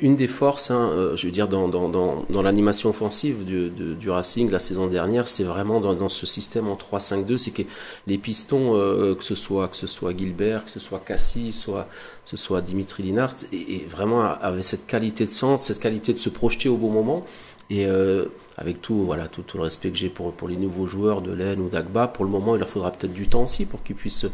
une 0.02 0.16
des 0.16 0.28
forces, 0.28 0.72
hein, 0.72 0.90
euh, 0.94 1.16
je 1.16 1.28
veux 1.28 1.32
dire, 1.32 1.48
dans, 1.48 1.68
dans, 1.68 1.90
dans, 1.90 2.26
dans 2.30 2.42
l'animation 2.42 2.90
offensive 2.90 3.46
du, 3.46 3.70
du, 3.70 4.10
Racing 4.10 4.50
la 4.50 4.60
saison 4.60 4.88
dernière, 4.88 5.28
c'est 5.28 5.44
vraiment 5.44 5.80
dans, 5.80 6.10
ce 6.10 6.26
système 6.26 6.68
en 6.68 6.76
3-5-2, 6.76 7.38
c'est 7.38 7.52
que 7.52 7.62
les 8.08 8.18
pistons, 8.18 8.76
euh, 8.76 9.14
que 9.14 9.24
ce 9.24 9.36
soit 9.36 9.68
que 9.68 9.76
ce 9.76 9.88
soit 9.88 10.18
Gilbert, 10.18 10.66
que 10.66 10.72
ce 10.72 10.80
soit 10.80 11.00
Cassie, 11.00 11.54
soit 11.54 11.84
que 12.24 12.30
ce 12.30 12.38
soit 12.38 12.62
Dimitri 12.62 13.04
Linhart, 13.04 13.36
et, 13.52 13.76
et, 13.76 13.88
vraiment 13.90 14.24
avaient 14.24 14.64
cette 14.64 14.88
qualité 14.88 15.26
de 15.26 15.30
centre, 15.30 15.64
cette 15.64 15.80
qualité 15.80 16.14
de 16.14 16.20
se 16.20 16.30
projeter 16.30 16.68
au 16.68 16.78
bon 16.78 16.90
moment. 16.90 17.24
Et 17.70 17.86
euh, 17.88 18.26
avec 18.58 18.82
tout, 18.82 19.04
voilà, 19.04 19.28
tout, 19.28 19.44
le 19.56 19.62
respect 19.62 19.90
que 19.90 19.98
j'ai 19.98 20.10
pour, 20.10 20.32
pour 20.34 20.48
les 20.48 20.56
nouveaux 20.56 20.86
joueurs 20.86 21.22
de 21.22 21.34
l'Aisne 21.34 21.60
ou 21.60 21.70
d'Agba, 21.70 22.08
pour 22.08 22.24
le 22.24 22.32
moment, 22.32 22.56
il 22.56 22.60
leur 22.60 22.70
faudra 22.70 22.92
peut-être 22.92 23.14
du 23.14 23.28
temps 23.28 23.44
aussi 23.44 23.66
pour 23.66 23.84
qu'ils 23.84 23.96
puissent 23.96 24.28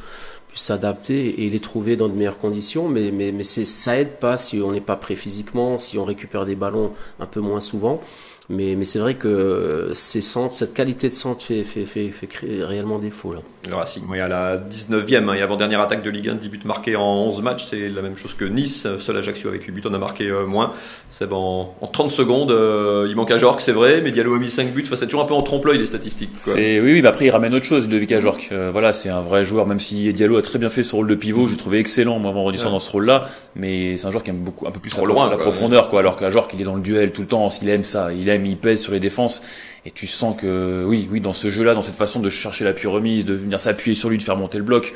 s'adapter 0.54 1.46
et 1.46 1.50
les 1.50 1.60
trouver 1.60 1.96
dans 1.96 2.08
de 2.08 2.14
meilleures 2.14 2.38
conditions. 2.38 2.88
Mais, 2.88 3.12
mais, 3.12 3.32
mais 3.32 3.44
ça 3.44 3.98
aide 4.00 4.20
pas 4.20 4.38
si 4.38 4.60
on 4.60 4.72
n'est 4.72 4.82
pas 4.82 4.96
prêt 4.96 5.16
physiquement, 5.16 5.78
si 5.78 5.98
on 5.98 6.06
récupère 6.06 6.46
des 6.46 6.56
ballons 6.56 6.92
un 7.20 7.26
peu 7.26 7.40
moins 7.40 7.62
souvent. 7.62 8.02
Mais, 8.50 8.76
mais 8.76 8.86
c'est 8.86 9.00
vrai 9.00 9.16
que 9.16 9.92
ces 9.94 10.22
centres, 10.22 10.54
cette 10.54 10.74
qualité 10.74 11.08
de 11.10 11.14
centre 11.14 11.44
fait, 11.44 11.64
fait, 11.64 11.86
fait, 11.86 12.10
fait 12.10 12.28
créer 12.28 12.64
réellement 12.64 13.00
défaut. 13.00 13.34
Là. 13.34 13.42
Le 13.70 13.76
Racing, 13.76 14.04
oui, 14.10 14.20
à 14.20 14.28
la 14.28 14.58
19e 14.58 15.30
hein, 15.30 15.34
et 15.34 15.42
avant-dernière 15.42 15.82
attaque 15.82 16.02
de 16.02 16.10
Ligue 16.10 16.30
1, 16.30 16.36
10 16.36 16.50
buts 16.50 16.60
marqués 16.66 16.96
en 16.96 17.26
11 17.28 17.44
matchs, 17.44 17.68
c'est 17.70 17.90
la 17.90 18.02
même 18.02 18.18
chose 18.18 18.34
que 18.34 18.44
Nice. 18.44 18.88
Seul 19.00 19.18
Ajaccio 19.18 19.50
avec 19.50 19.64
8 19.66 19.72
buts 19.72 19.82
en 19.88 19.94
a 19.94 20.00
marqué 20.00 20.28
euh, 20.28 20.48
moins. 20.48 20.74
C'est 21.12 21.32
en, 21.32 21.76
en 21.80 21.88
30 21.88 22.10
secondes, 22.10 22.52
euh, 22.52 23.06
il 23.08 23.16
manque 23.16 23.30
à 23.30 23.38
Jork, 23.38 23.62
c'est 23.62 23.72
vrai, 23.72 24.02
mais 24.02 24.10
Diallo 24.10 24.34
a 24.34 24.40
mis 24.40 24.50
5 24.50 24.74
buts. 24.74 24.84
Enfin, 24.88 24.96
c'est 24.96 25.06
toujours 25.06 25.22
un 25.22 25.26
peu 25.26 25.36
en 25.36 25.44
trompe-l'œil 25.44 25.78
les 25.78 25.86
statistiques. 25.86 26.32
Quoi. 26.44 26.56
Oui, 26.56 26.80
oui, 26.80 27.02
mais 27.04 27.08
après 27.08 27.26
il 27.26 27.30
ramène 27.30 27.54
autre 27.54 27.66
chose, 27.66 27.84
Ludovic 27.84 28.12
Ajorc. 28.14 28.50
Euh, 28.52 28.72
voilà, 28.72 28.94
c'est 28.94 29.10
un 29.10 29.22
vrai 29.22 29.46
joueur, 29.46 29.68
même 29.68 29.80
si 29.80 30.12
Diallo 30.12 30.38
a 30.38 30.42
très 30.42 30.58
bien 30.58 30.72
fait 30.72 30.82
ce 30.82 30.96
rôle 30.96 31.08
de 31.08 31.16
pivot, 31.16 31.46
je 31.46 31.52
le 31.52 31.58
trouvais 31.58 31.80
excellent 31.80 32.18
moi 32.18 32.32
vendredi 32.32 32.58
soir 32.58 32.72
dans 32.72 32.80
ce 32.80 32.90
rôle-là, 32.90 33.30
mais 33.56 33.98
c'est 33.98 34.08
un 34.08 34.12
joueur 34.12 34.24
qui 34.24 34.32
aime 34.32 34.40
beaucoup, 34.40 34.68
un 34.68 34.72
peu 34.72 34.80
plus 34.80 34.90
Trop 34.90 35.06
loin, 35.06 35.30
la 35.30 35.38
profondeur, 35.38 35.90
quoi. 35.90 36.00
Alors 36.00 36.18
qu'Ajorc, 36.18 36.50
il 36.54 36.62
est 36.62 36.66
dans 36.66 36.76
le 36.76 36.82
duel 36.82 37.12
tout 37.12 37.22
le 37.22 37.28
temps, 37.28 37.50
il 37.62 37.70
aime 37.70 37.84
ça, 37.84 38.12
il 38.12 38.28
aime, 38.28 38.41
il 38.46 38.58
pèse 38.58 38.82
sur 38.82 38.92
les 38.92 39.00
défenses 39.00 39.42
et 39.86 39.92
tu 39.92 40.08
sens 40.08 40.36
que, 40.40 40.84
oui, 40.88 41.08
oui, 41.12 41.22
dans 41.22 41.34
ce 41.34 41.50
jeu-là, 41.50 41.74
dans 41.74 41.82
cette 41.82 41.96
façon 41.96 42.20
de 42.20 42.30
chercher 42.30 42.64
l'appui 42.64 42.88
remise, 42.88 43.26
de 43.26 43.34
venir 43.34 43.60
s'appuyer 43.60 43.96
sur 43.96 44.10
lui, 44.10 44.18
de 44.18 44.24
faire 44.24 44.38
monter 44.38 44.58
le 44.58 44.64
bloc, 44.64 44.94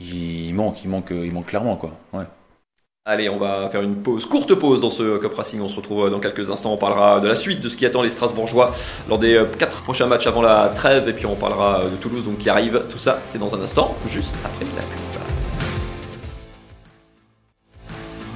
il 0.00 0.52
manque, 0.54 0.82
il 0.84 0.90
manque, 0.90 1.10
il 1.10 1.32
manque 1.32 1.46
clairement, 1.46 1.76
quoi. 1.76 1.96
Ouais. 2.12 2.24
Allez, 3.06 3.28
on 3.28 3.36
va 3.36 3.68
faire 3.68 3.82
une 3.82 3.96
pause, 3.96 4.24
courte 4.24 4.54
pause 4.54 4.80
dans 4.80 4.88
ce 4.88 5.18
Cup 5.18 5.34
Racing. 5.34 5.60
On 5.60 5.68
se 5.68 5.76
retrouve 5.76 6.08
dans 6.08 6.20
quelques 6.20 6.50
instants. 6.50 6.72
On 6.72 6.78
parlera 6.78 7.20
de 7.20 7.28
la 7.28 7.36
suite 7.36 7.60
de 7.60 7.68
ce 7.68 7.76
qui 7.76 7.84
attend 7.84 8.00
les 8.00 8.08
Strasbourgeois 8.08 8.72
lors 9.10 9.18
des 9.18 9.34
euh, 9.34 9.44
quatre 9.58 9.82
prochains 9.82 10.06
matchs 10.06 10.26
avant 10.26 10.40
la 10.40 10.72
trêve. 10.74 11.06
Et 11.06 11.12
puis 11.12 11.26
on 11.26 11.34
parlera 11.34 11.82
de 11.84 11.96
Toulouse 11.96 12.24
donc 12.24 12.38
qui 12.38 12.48
arrive. 12.48 12.82
Tout 12.90 12.96
ça, 12.96 13.20
c'est 13.26 13.38
dans 13.38 13.54
un 13.54 13.60
instant, 13.60 13.94
juste 14.08 14.34
après 14.42 14.64
la. 14.74 15.33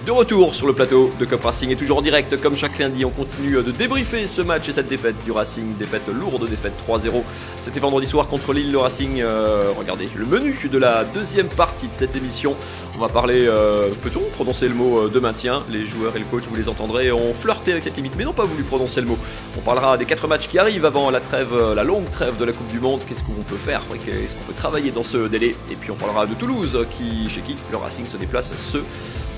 De 0.09 0.13
retour 0.13 0.55
sur 0.55 0.67
le 0.67 0.73
plateau 0.73 1.13
de 1.21 1.27
Cup 1.27 1.45
Racing 1.45 1.69
et 1.69 1.77
toujours 1.77 1.99
en 1.99 2.01
direct 2.01 2.41
comme 2.41 2.57
chaque 2.57 2.79
lundi 2.79 3.05
on 3.05 3.11
continue 3.11 3.63
de 3.63 3.71
débriefer 3.71 4.27
ce 4.27 4.41
match 4.41 4.67
et 4.67 4.73
cette 4.73 4.89
défaite 4.89 5.23
du 5.23 5.33
Racing, 5.33 5.77
défaite 5.77 6.09
lourde, 6.09 6.49
défaite 6.49 6.73
3-0. 6.89 7.23
C'était 7.61 7.79
vendredi 7.79 8.07
soir 8.07 8.27
contre 8.27 8.55
Lille 8.55 8.73
le 8.73 8.79
Racing. 8.79 9.21
Euh, 9.21 9.71
regardez 9.79 10.09
le 10.15 10.25
menu 10.25 10.57
de 10.73 10.79
la 10.79 11.05
deuxième 11.05 11.49
partie 11.49 11.89
de 11.89 11.93
cette 11.95 12.17
émission. 12.17 12.57
On 12.97 13.01
va 13.01 13.09
parler, 13.09 13.47
euh, 13.49 13.91
peut-on 14.01 14.23
prononcer 14.33 14.67
le 14.69 14.75
mot 14.75 14.99
euh, 14.99 15.09
de 15.11 15.21
maintien? 15.21 15.63
Les 15.71 15.85
joueurs 15.85 16.17
et 16.17 16.21
le 16.21 16.25
coach, 16.25 16.45
vous 16.49 16.57
les 16.57 16.71
entendrez, 16.71 17.13
ont 17.13 17.35
flirté 17.39 17.73
avec 17.73 17.85
cette 17.85 17.97
limite 17.97 18.15
mais 18.17 18.25
n'ont 18.25 18.33
pas 18.33 18.47
voulu 18.47 18.63
prononcer 18.63 19.03
le 19.03 19.09
mot. 19.09 19.19
On 19.59 19.61
parlera 19.61 19.99
des 19.99 20.07
quatre 20.07 20.27
matchs 20.27 20.49
qui 20.49 20.59
arrivent 20.59 20.87
avant 20.87 21.11
la 21.11 21.21
trêve, 21.21 21.55
la 21.77 21.85
longue 21.85 22.11
trêve 22.11 22.39
de 22.39 22.47
la 22.47 22.53
Coupe 22.53 22.69
du 22.69 22.81
Monde. 22.81 23.01
Qu'est-ce 23.07 23.25
qu'on 23.25 23.43
peut 23.47 23.57
faire? 23.57 23.83
Est-ce 23.93 24.35
qu'on 24.35 24.45
peut 24.47 24.57
travailler 24.57 24.91
dans 24.91 25.05
ce 25.05 25.29
délai? 25.29 25.55
Et 25.71 25.77
puis 25.79 25.91
on 25.91 25.97
parlera 25.97 26.25
de 26.25 26.33
Toulouse 26.33 26.79
qui, 26.97 27.29
chez 27.29 27.43
qui 27.43 27.57
le 27.71 27.77
Racing 27.77 28.07
se 28.07 28.17
déplace 28.17 28.55
ce 28.73 28.79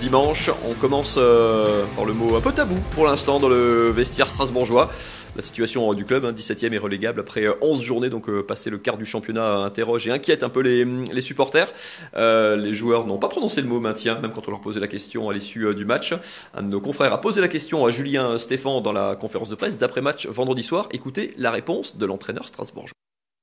dimanche. 0.01 0.51
On 0.69 0.75
commence 0.75 1.17
euh, 1.19 1.85
par 1.95 2.07
le 2.07 2.15
mot 2.15 2.35
un 2.35 2.41
peu 2.41 2.53
tabou 2.53 2.75
pour 2.93 3.07
l'instant 3.07 3.39
dans 3.39 3.49
le 3.49 3.91
vestiaire 3.91 4.27
strasbourgeois. 4.27 4.91
La 5.37 5.43
situation 5.43 5.93
du 5.95 6.05
club, 6.05 6.25
17e 6.25 6.67
hein, 6.67 6.73
est 6.73 6.79
relégable 6.79 7.21
après 7.21 7.47
11 7.61 7.83
journées, 7.83 8.11
donc 8.11 8.29
euh, 8.29 8.43
passer 8.43 8.69
le 8.69 8.79
quart 8.79 8.97
du 8.97 9.07
championnat 9.07 9.59
interroge 9.59 10.09
et 10.09 10.11
inquiète 10.11 10.43
un 10.43 10.49
peu 10.49 10.61
les, 10.61 10.85
les 10.85 11.21
supporters. 11.21 11.73
Euh, 12.17 12.57
les 12.57 12.73
joueurs 12.73 13.07
n'ont 13.07 13.19
pas 13.19 13.29
prononcé 13.29 13.63
le 13.63 13.69
mot 13.69 13.79
maintien, 13.79 14.19
même 14.19 14.33
quand 14.33 14.49
on 14.49 14.51
leur 14.51 14.61
posait 14.61 14.81
la 14.81 14.89
question 14.89 15.29
à 15.29 15.33
l'issue 15.33 15.67
euh, 15.67 15.75
du 15.75 15.85
match. 15.85 16.15
Un 16.55 16.63
de 16.63 16.69
nos 16.69 16.81
confrères 16.81 17.13
a 17.13 17.21
posé 17.21 17.41
la 17.41 17.49
question 17.49 17.87
à 17.87 17.91
Julien 17.91 18.39
Stéphan 18.39 18.81
dans 18.81 18.93
la 18.93 19.15
conférence 19.15 19.51
de 19.51 19.55
presse 19.55 19.79
d'après-match 19.79 20.27
vendredi 20.27 20.65
soir. 20.65 20.89
Écoutez 20.91 21.33
la 21.37 21.53
réponse 21.53 21.97
de 21.97 22.07
l'entraîneur 22.07 22.49
strasbourgeois. 22.49 22.95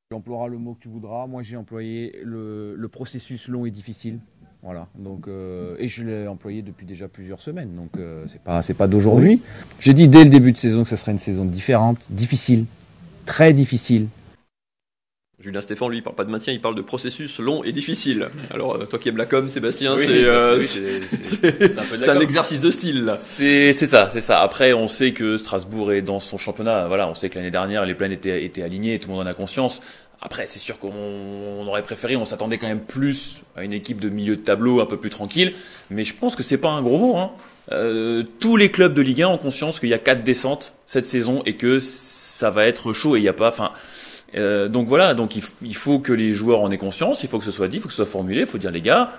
Tu 0.10 0.16
emploieras 0.16 0.48
le 0.48 0.58
mot 0.58 0.74
que 0.74 0.82
tu 0.82 0.90
voudras. 0.90 1.28
Moi, 1.28 1.42
j'ai 1.42 1.58
employé 1.58 2.20
le 2.24 2.88
processus 2.88 3.48
long 3.48 3.66
et 3.66 3.72
difficile. 3.72 4.20
Voilà. 4.64 4.88
Donc, 4.96 5.28
euh, 5.28 5.76
et 5.80 5.88
je 5.88 6.04
l'ai 6.04 6.28
employé 6.28 6.62
depuis 6.62 6.86
déjà 6.86 7.08
plusieurs 7.08 7.42
semaines. 7.42 7.76
Donc, 7.76 7.92
euh, 7.98 8.26
c'est 8.28 8.42
pas, 8.42 8.62
c'est 8.62 8.74
pas 8.74 8.88
d'aujourd'hui. 8.88 9.42
J'ai 9.80 9.94
dit 9.94 10.08
dès 10.08 10.24
le 10.24 10.30
début 10.30 10.52
de 10.52 10.58
saison 10.58 10.84
que 10.84 10.90
ce 10.90 10.96
serait 10.96 11.12
une 11.12 11.20
saison 11.20 11.46
différente, 11.46 12.08
difficile, 12.10 12.66
très 13.26 13.54
difficile. 13.54 14.08
Julien 15.40 15.62
Stéphane, 15.62 15.92
lui, 15.92 15.98
il 15.98 16.02
parle 16.02 16.16
pas 16.16 16.24
de 16.24 16.32
maintien, 16.32 16.52
il 16.52 16.60
parle 16.60 16.74
de 16.74 16.82
processus 16.82 17.38
long 17.38 17.64
et 17.64 17.72
difficile. 17.72 18.30
Alors, 18.50 18.74
euh, 18.74 18.86
toi 18.86 18.98
qui 18.98 19.10
aimes 19.10 19.18
la 19.18 19.28
com, 19.28 19.50
Sébastien, 19.50 19.96
oui, 19.96 20.04
c'est, 20.08 20.26
euh, 20.26 20.64
c'est, 20.64 22.10
un, 22.10 22.20
exercice 22.20 22.60
de 22.60 22.72
style. 22.72 23.14
C'est, 23.22 23.72
c'est 23.74 23.86
ça, 23.86 24.10
c'est 24.12 24.22
ça. 24.22 24.42
Après, 24.42 24.74
on 24.74 24.88
sait 24.88 25.12
que 25.12 25.38
Strasbourg 25.38 25.92
est 25.92 26.02
dans 26.02 26.20
son 26.20 26.40
championnat. 26.40 26.88
Voilà, 26.88 27.08
on 27.08 27.14
sait 27.14 27.30
que 27.30 27.38
l'année 27.38 27.52
dernière, 27.52 27.86
les 27.86 27.94
plans 27.94 28.10
étaient, 28.10 28.44
étaient 28.46 28.64
alignés, 28.64 28.98
tout 28.98 29.10
le 29.10 29.16
monde 29.16 29.28
en 29.28 29.30
a 29.30 29.36
conscience. 29.36 29.84
Après, 30.22 30.48
c'est 30.48 30.60
sûr 30.60 30.80
qu'on 30.80 31.68
aurait 31.68 31.84
préféré, 31.84 32.16
on 32.16 32.26
s'attendait 32.26 32.58
quand 32.58 32.68
même 32.68 32.82
plus 32.82 33.44
à 33.56 33.64
une 33.64 33.74
équipe 33.74 34.02
de 34.02 34.10
milieu 34.10 34.36
de 34.36 34.42
tableau 34.42 34.82
un 34.82 34.86
peu 34.86 34.98
plus 34.98 35.12
tranquille, 35.12 35.54
mais 35.90 36.06
je 36.06 36.16
pense 36.16 36.36
que 36.36 36.44
c'est 36.44 36.58
pas 36.58 36.72
un 36.72 36.82
gros 36.82 36.98
mot. 36.98 37.18
Hein. 37.18 37.32
Euh, 37.72 38.24
tous 38.40 38.58
les 38.58 38.72
clubs 38.72 38.94
de 38.94 39.02
Ligue 39.02 39.22
1 39.22 39.28
ont 39.28 39.38
conscience 39.38 39.80
qu'il 39.80 39.90
y 39.90 39.94
a 39.94 40.00
quatre 40.00 40.24
descentes 40.24 40.74
cette 40.86 41.06
saison 41.06 41.44
et 41.46 41.56
que 41.56 41.80
ça 41.80 42.50
va 42.50 42.66
être 42.66 42.94
chaud 42.94 43.16
et 43.16 43.20
il 43.20 43.24
n'y 43.24 43.28
a 43.28 43.34
pas. 43.34 43.50
Enfin, 43.50 43.72
euh, 44.36 44.68
donc 44.70 44.88
voilà, 44.88 45.14
donc 45.14 45.36
il, 45.36 45.44
il, 45.62 45.76
faut 45.76 46.00
que 46.00 46.14
les 46.14 46.34
joueurs 46.34 46.62
en 46.62 46.72
aient 46.72 46.78
conscience, 46.78 47.24
il 47.24 47.30
faut 47.30 47.38
que 47.38 47.46
ce 47.46 47.52
soit 47.52 47.68
dit, 47.68 47.78
il 47.78 47.82
faut 47.82 47.88
que 47.88 47.94
ce 47.94 48.04
soit 48.04 48.12
formulé, 48.12 48.42
il 48.42 48.48
faut 48.48 48.58
dire 48.58 48.72
les 48.72 48.82
gars, 48.82 49.10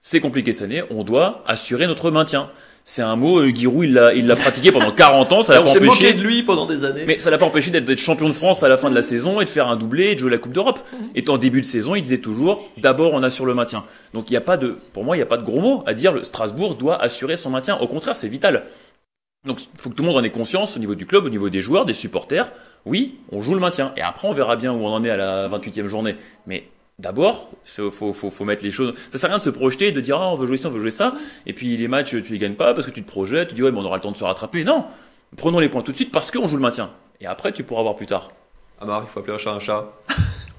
c'est 0.00 0.20
compliqué 0.20 0.52
cette 0.52 0.64
année, 0.64 0.82
on 0.90 1.04
doit 1.04 1.44
assurer 1.46 1.86
notre 1.86 2.10
maintien. 2.10 2.50
C'est 2.86 3.00
un 3.00 3.16
mot, 3.16 3.38
euh, 3.38 3.48
Giroud, 3.48 3.86
il 3.86 3.94
l'a, 3.94 4.12
il 4.12 4.26
l'a 4.26 4.36
pratiqué 4.36 4.70
pendant 4.70 4.90
40 4.94 5.32
ans, 5.32 5.42
ça 5.42 5.54
l'a 5.54 5.62
pas 5.62 5.68
s'est 5.68 5.80
moqué 5.80 6.08
empêché. 6.08 6.12
de 6.12 6.22
lui 6.22 6.42
pendant 6.42 6.66
des 6.66 6.84
années. 6.84 7.04
Mais 7.06 7.18
ça 7.18 7.30
l'a 7.30 7.38
pas 7.38 7.46
empêché 7.46 7.70
d'être, 7.70 7.86
d'être 7.86 7.98
champion 7.98 8.28
de 8.28 8.34
France 8.34 8.62
à 8.62 8.68
la 8.68 8.76
fin 8.76 8.90
de 8.90 8.94
la 8.94 9.02
saison 9.02 9.40
et 9.40 9.46
de 9.46 9.50
faire 9.50 9.68
un 9.68 9.76
doublé 9.76 10.08
et 10.08 10.14
de 10.14 10.20
jouer 10.20 10.30
la 10.30 10.36
Coupe 10.36 10.52
d'Europe. 10.52 10.80
Et 11.14 11.24
en 11.28 11.38
début 11.38 11.62
de 11.62 11.66
saison, 11.66 11.94
il 11.94 12.02
disait 12.02 12.18
toujours, 12.18 12.68
d'abord 12.76 13.14
on 13.14 13.22
assure 13.22 13.46
le 13.46 13.54
maintien. 13.54 13.84
Donc 14.12 14.30
il 14.30 14.34
y 14.34 14.36
a 14.36 14.42
pas 14.42 14.58
de, 14.58 14.76
pour 14.92 15.02
moi, 15.02 15.16
il 15.16 15.20
n'y 15.20 15.22
a 15.22 15.26
pas 15.26 15.38
de 15.38 15.44
gros 15.44 15.60
mots 15.60 15.82
à 15.86 15.94
dire, 15.94 16.12
le 16.12 16.24
Strasbourg 16.24 16.74
doit 16.74 17.00
assurer 17.02 17.38
son 17.38 17.48
maintien. 17.48 17.78
Au 17.78 17.86
contraire, 17.86 18.16
c'est 18.16 18.28
vital. 18.28 18.64
Donc 19.46 19.62
il 19.62 19.80
faut 19.80 19.88
que 19.88 19.94
tout 19.94 20.02
le 20.02 20.08
monde 20.08 20.18
en 20.18 20.24
ait 20.24 20.30
conscience 20.30 20.76
au 20.76 20.78
niveau 20.78 20.94
du 20.94 21.06
club, 21.06 21.24
au 21.24 21.30
niveau 21.30 21.48
des 21.48 21.62
joueurs, 21.62 21.86
des 21.86 21.94
supporters. 21.94 22.52
Oui, 22.84 23.16
on 23.32 23.40
joue 23.40 23.54
le 23.54 23.60
maintien. 23.60 23.92
Et 23.96 24.02
après, 24.02 24.28
on 24.28 24.34
verra 24.34 24.56
bien 24.56 24.72
où 24.72 24.84
on 24.84 24.88
en 24.88 25.02
est 25.04 25.10
à 25.10 25.16
la 25.16 25.48
28e 25.48 25.86
journée. 25.86 26.16
Mais 26.46 26.64
d'abord, 26.98 27.50
il 27.78 27.90
faut, 27.90 28.12
faut, 28.12 28.30
faut 28.30 28.44
mettre 28.44 28.64
les 28.64 28.70
choses. 28.70 28.94
Ça 29.10 29.18
sert 29.18 29.28
à 29.30 29.32
rien 29.34 29.38
de 29.38 29.42
se 29.42 29.50
projeter 29.50 29.88
et 29.88 29.92
de 29.92 30.00
dire, 30.00 30.16
ah, 30.20 30.30
on 30.32 30.36
veut 30.36 30.46
jouer 30.46 30.56
ça, 30.58 30.68
on 30.68 30.72
veut 30.72 30.80
jouer 30.80 30.90
ça. 30.90 31.14
Et 31.46 31.52
puis 31.52 31.76
les 31.76 31.88
matchs, 31.88 32.10
tu 32.22 32.32
les 32.32 32.38
gagnes 32.38 32.54
pas 32.54 32.74
parce 32.74 32.86
que 32.86 32.92
tu 32.92 33.02
te 33.02 33.08
projettes, 33.10 33.48
tu 33.48 33.54
dis, 33.54 33.62
ouais, 33.62 33.72
mais 33.72 33.78
on 33.78 33.84
aura 33.84 33.96
le 33.96 34.02
temps 34.02 34.12
de 34.12 34.16
se 34.16 34.24
rattraper. 34.24 34.64
Non, 34.64 34.84
prenons 35.36 35.58
les 35.58 35.68
points 35.68 35.82
tout 35.82 35.92
de 35.92 35.96
suite 35.96 36.12
parce 36.12 36.30
qu'on 36.30 36.46
joue 36.48 36.56
le 36.56 36.62
maintien. 36.62 36.90
Et 37.20 37.26
après, 37.26 37.52
tu 37.52 37.64
pourras 37.64 37.82
voir 37.82 37.96
plus 37.96 38.06
tard. 38.06 38.32
Amar, 38.80 39.04
il 39.06 39.10
faut 39.10 39.20
appeler 39.20 39.34
un 39.34 39.38
chat 39.38 39.52
un 39.52 39.58
chat. 39.60 39.92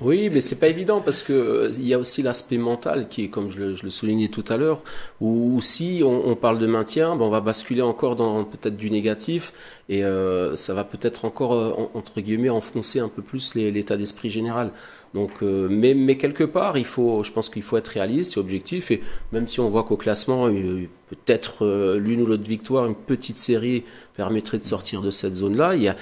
Oui, 0.01 0.29
mais 0.29 0.41
c'est 0.41 0.57
pas 0.59 0.67
évident 0.67 0.99
parce 0.99 1.23
que 1.23 1.31
euh, 1.31 1.71
il 1.77 1.87
y 1.87 1.93
a 1.93 1.97
aussi 1.99 2.21
l'aspect 2.21 2.57
mental 2.57 3.07
qui 3.07 3.23
est, 3.23 3.27
comme 3.29 3.49
je 3.49 3.59
le, 3.59 3.75
je 3.75 3.83
le 3.83 3.89
soulignais 3.89 4.27
tout 4.27 4.43
à 4.49 4.57
l'heure, 4.57 4.81
où 5.21 5.59
si 5.61 6.01
on, 6.03 6.27
on 6.27 6.35
parle 6.35 6.59
de 6.59 6.67
maintien, 6.67 7.15
ben 7.15 7.23
on 7.23 7.29
va 7.29 7.39
basculer 7.39 7.81
encore 7.81 8.17
dans 8.17 8.43
peut-être 8.43 8.75
du 8.75 8.91
négatif 8.91 9.53
et 9.87 10.03
euh, 10.03 10.57
ça 10.57 10.73
va 10.73 10.83
peut-être 10.83 11.23
encore 11.23 11.53
euh, 11.53 11.71
en- 11.77 11.97
entre 11.97 12.19
guillemets 12.19 12.49
enfoncer 12.49 12.99
un 12.99 13.07
peu 13.07 13.21
plus 13.21 13.55
l'état 13.55 13.95
d'esprit 13.95 14.29
général. 14.29 14.71
Donc, 15.15 15.31
euh, 15.43 15.69
mais, 15.71 16.17
quelque 16.17 16.43
part, 16.43 16.77
il 16.77 16.83
faut, 16.85 17.23
je 17.23 17.31
pense 17.31 17.47
qu'il 17.47 17.61
faut 17.63 17.77
être 17.77 17.87
réaliste 17.87 18.35
et 18.35 18.39
objectif. 18.39 18.91
Et 18.91 19.01
même 19.31 19.47
si 19.47 19.61
on 19.61 19.69
voit 19.69 19.83
qu'au 19.83 19.95
classement, 19.95 20.49
peut-être 21.09 21.65
euh, 21.65 21.97
l'une 21.97 22.21
ou 22.21 22.25
l'autre 22.25 22.43
victoire, 22.43 22.85
une 22.85 22.95
petite 22.95 23.37
série 23.37 23.85
permettrait 24.17 24.57
de 24.57 24.65
sortir 24.65 25.01
de 25.01 25.11
cette 25.11 25.33
zone-là, 25.33 25.77
il 25.77 25.83
y 25.83 25.87
a, 25.87 25.95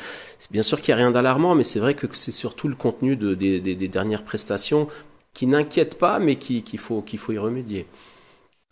bien 0.50 0.64
sûr 0.64 0.82
qu'il 0.82 0.96
n'y 0.96 1.00
a 1.00 1.04
rien 1.04 1.12
d'alarmant, 1.12 1.54
mais 1.54 1.64
c'est 1.64 1.80
vrai 1.80 1.94
que 1.94 2.08
c'est 2.14 2.32
surtout 2.32 2.68
le 2.68 2.74
contenu 2.76 3.16
de- 3.16 3.36
des, 3.36 3.60
dernières 3.88 4.24
prestations 4.24 4.88
qui 5.36 5.46
n'inquiète 5.46 6.00
pas, 6.00 6.18
mais 6.18 6.38
qui- 6.38 6.64
qu'il 6.64 6.80
faut, 6.80 7.04
qu'il 7.04 7.20
faut 7.20 7.34
y 7.34 7.38
remédier. 7.38 7.86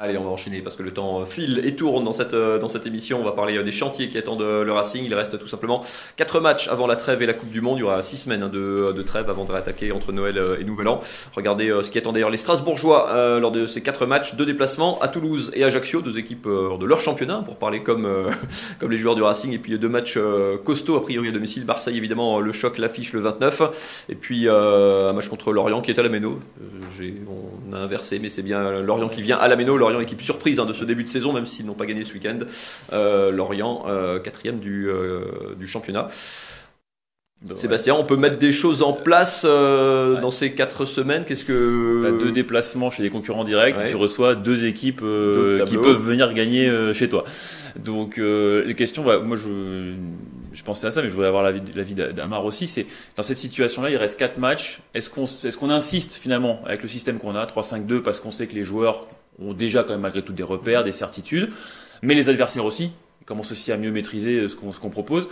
Allez, 0.03 0.17
on 0.17 0.24
va 0.24 0.31
enchaîner 0.31 0.62
parce 0.62 0.75
que 0.75 0.81
le 0.81 0.91
temps 0.91 1.27
file 1.27 1.62
et 1.63 1.75
tourne 1.75 2.03
dans 2.03 2.12
cette, 2.12 2.34
euh, 2.34 2.58
dans 2.58 2.70
cette 2.70 2.88
émission. 2.88 3.20
On 3.20 3.24
va 3.24 3.34
parler 3.34 3.58
euh, 3.60 3.62
des 3.62 3.72
chantiers 3.72 4.10
qui 4.10 4.17
attendent 4.17 4.41
euh, 4.41 4.63
le 4.63 4.74
Racing. 4.74 5.05
Il 5.05 5.13
reste 5.13 5.38
tout 5.38 5.48
simplement 5.48 5.84
4 6.17 6.39
matchs 6.39 6.67
avant 6.70 6.88
la 6.88 6.96
trêve 6.96 7.22
et 7.22 7.27
la 7.27 7.34
Coupe 7.34 7.51
du 7.51 7.62
Monde. 7.62 7.77
Il 7.77 7.81
y 7.81 7.84
aura 7.84 8.01
6 8.01 8.17
semaines 8.17 8.41
hein, 8.41 8.50
de, 8.50 8.93
de 8.93 9.01
trêve 9.03 9.29
avant 9.29 9.46
de 9.46 9.51
réattaquer 9.51 9.91
entre 9.91 10.12
Noël 10.12 10.39
euh, 10.39 10.60
et 10.60 10.63
Nouvel 10.63 10.88
An. 10.88 11.01
Regardez 11.36 11.70
euh, 11.70 11.84
ce 11.84 11.91
qui 11.91 12.00
attend 12.00 12.13
d'ailleurs 12.13 12.31
les 12.31 12.38
Strasbourgeois 12.38 13.10
euh, 13.10 13.39
lors 13.39 13.51
de 13.51 13.67
ces 13.67 13.81
4 13.81 14.08
matchs. 14.08 14.34
Deux 14.34 14.48
déplacements 14.48 15.00
à 15.01 15.08
Toulouse 15.08 15.51
et 15.53 15.63
Ajaccio, 15.63 16.01
deux 16.01 16.17
équipes 16.17 16.48
euh, 16.48 16.79
de 16.79 16.86
leur 16.88 17.00
championnat 17.00 17.43
pour 17.46 17.58
parler 17.58 17.84
comme, 17.84 18.08
euh, 18.08 18.31
comme 18.79 18.89
les 18.89 18.98
joueurs 18.98 19.13
du 19.13 19.22
Racing. 19.22 19.53
Et 19.53 19.60
puis 19.60 19.77
deux 19.77 19.88
matchs 19.88 20.15
euh, 20.17 20.58
costauds 20.58 20.96
a 20.96 21.03
priori 21.03 21.27
à 21.27 21.31
domicile. 21.31 21.63
Marseille 21.65 21.98
évidemment, 21.98 22.39
le 22.39 22.51
choc, 22.51 22.79
l'affiche 22.79 23.13
le 23.13 23.20
29. 23.20 24.05
Et 24.10 24.15
puis 24.15 24.48
euh, 24.48 25.12
un 25.12 25.13
match 25.13 25.27
contre 25.27 25.53
Lorient 25.53 25.81
qui 25.81 25.91
est 25.91 26.00
à 26.00 26.01
la 26.01 26.10
Méno. 26.10 26.39
Euh, 26.60 27.10
on 27.70 27.74
a 27.74 27.77
inversé, 27.77 28.17
mais 28.20 28.29
c'est 28.29 28.41
bien 28.41 28.81
Lorient 28.81 29.10
qui 29.10 29.22
vient 29.22 29.38
à 29.38 29.48
la 29.48 29.55
Méno. 29.55 29.77
Lorient 29.77 29.90
équipe 30.00 30.21
surprise 30.21 30.60
hein, 30.60 30.65
de 30.65 30.74
ce 30.74 30.86
début 30.86 31.03
de 31.03 31.10
saison, 31.10 31.33
même 31.33 31.45
s'ils 31.45 31.65
n'ont 31.65 31.74
pas 31.74 31.86
gagné 31.86 32.05
ce 32.05 32.13
week-end. 32.13 32.38
Euh, 32.93 33.31
Lorient, 33.31 33.83
euh, 33.88 34.19
quatrième 34.19 34.60
du, 34.60 34.88
euh, 34.88 35.55
du 35.57 35.67
championnat. 35.67 36.07
Sébastien, 37.55 37.95
on 37.95 38.03
peut 38.03 38.17
mettre 38.17 38.38
des 38.38 38.51
choses 38.51 38.83
en 38.83 38.93
place 38.93 39.48
euh, 39.50 40.13
Ouais. 40.13 40.21
dans 40.21 40.29
ces 40.29 40.53
quatre 40.53 40.86
semaines. 40.86 41.25
Qu'est-ce 41.25 41.43
que 41.43 42.00
T'as 42.03 42.12
deux 42.12 42.31
déplacements 42.31 42.91
chez 42.91 43.01
les 43.01 43.10
concurrents 43.10 43.43
directs, 43.43 43.77
Ouais. 43.79 43.89
tu 43.89 43.95
reçois 43.95 44.36
deux 44.36 44.65
équipes 44.65 45.01
euh, 45.01 45.57
Deux 45.57 45.65
qui 45.65 45.77
peuvent 45.77 46.00
venir 46.00 46.31
gagner 46.33 46.69
euh, 46.69 46.93
chez 46.93 47.10
toi. 47.10 47.24
Donc 47.77 48.17
les 48.17 48.75
questions, 48.77 49.03
bah, 49.03 49.17
moi 49.17 49.38
je, 49.38 49.93
je 50.53 50.63
pensais 50.63 50.86
à 50.86 50.91
ça, 50.91 51.01
mais 51.01 51.10
je 51.10 51.13
voudrais 51.13 51.29
avoir 51.29 51.41
l'avis 51.41 51.62
l'avis 51.74 51.95
d'Amar 51.95 52.45
aussi. 52.45 52.67
C'est 52.67 52.86
dans 53.17 53.24
cette 53.24 53.38
situation-là, 53.39 53.89
il 53.89 53.98
reste 53.98 54.19
quatre 54.19 54.38
matchs. 54.38 54.81
Est-ce 54.93 55.10
qu'on 55.10 55.24
est-ce 55.25 55.57
qu'on 55.57 55.71
insiste 55.71 56.13
finalement 56.13 56.62
avec 56.67 56.83
le 56.83 56.89
système 56.89 57.17
qu'on 57.17 57.33
a 57.36 57.43
3-5-2 57.48 58.01
parce 58.03 58.19
qu'on 58.19 58.29
sait 58.29 58.45
que 58.45 58.53
les 58.53 58.63
joueurs 58.63 59.07
ont 59.39 59.53
déjà 59.53 59.83
quand 59.83 59.91
même 59.91 60.01
malgré 60.01 60.21
tout 60.21 60.33
des 60.33 60.43
repères, 60.43 60.83
des 60.83 60.93
certitudes, 60.93 61.50
mais 62.01 62.15
les 62.15 62.29
adversaires 62.29 62.65
aussi 62.65 62.91
commencent 63.25 63.51
aussi 63.51 63.71
à 63.71 63.77
mieux 63.77 63.91
maîtriser 63.91 64.50
ce 64.50 64.55
qu'on 64.55 64.73
ce 64.73 64.79
qu'on 64.79 64.89
propose. 64.89 65.27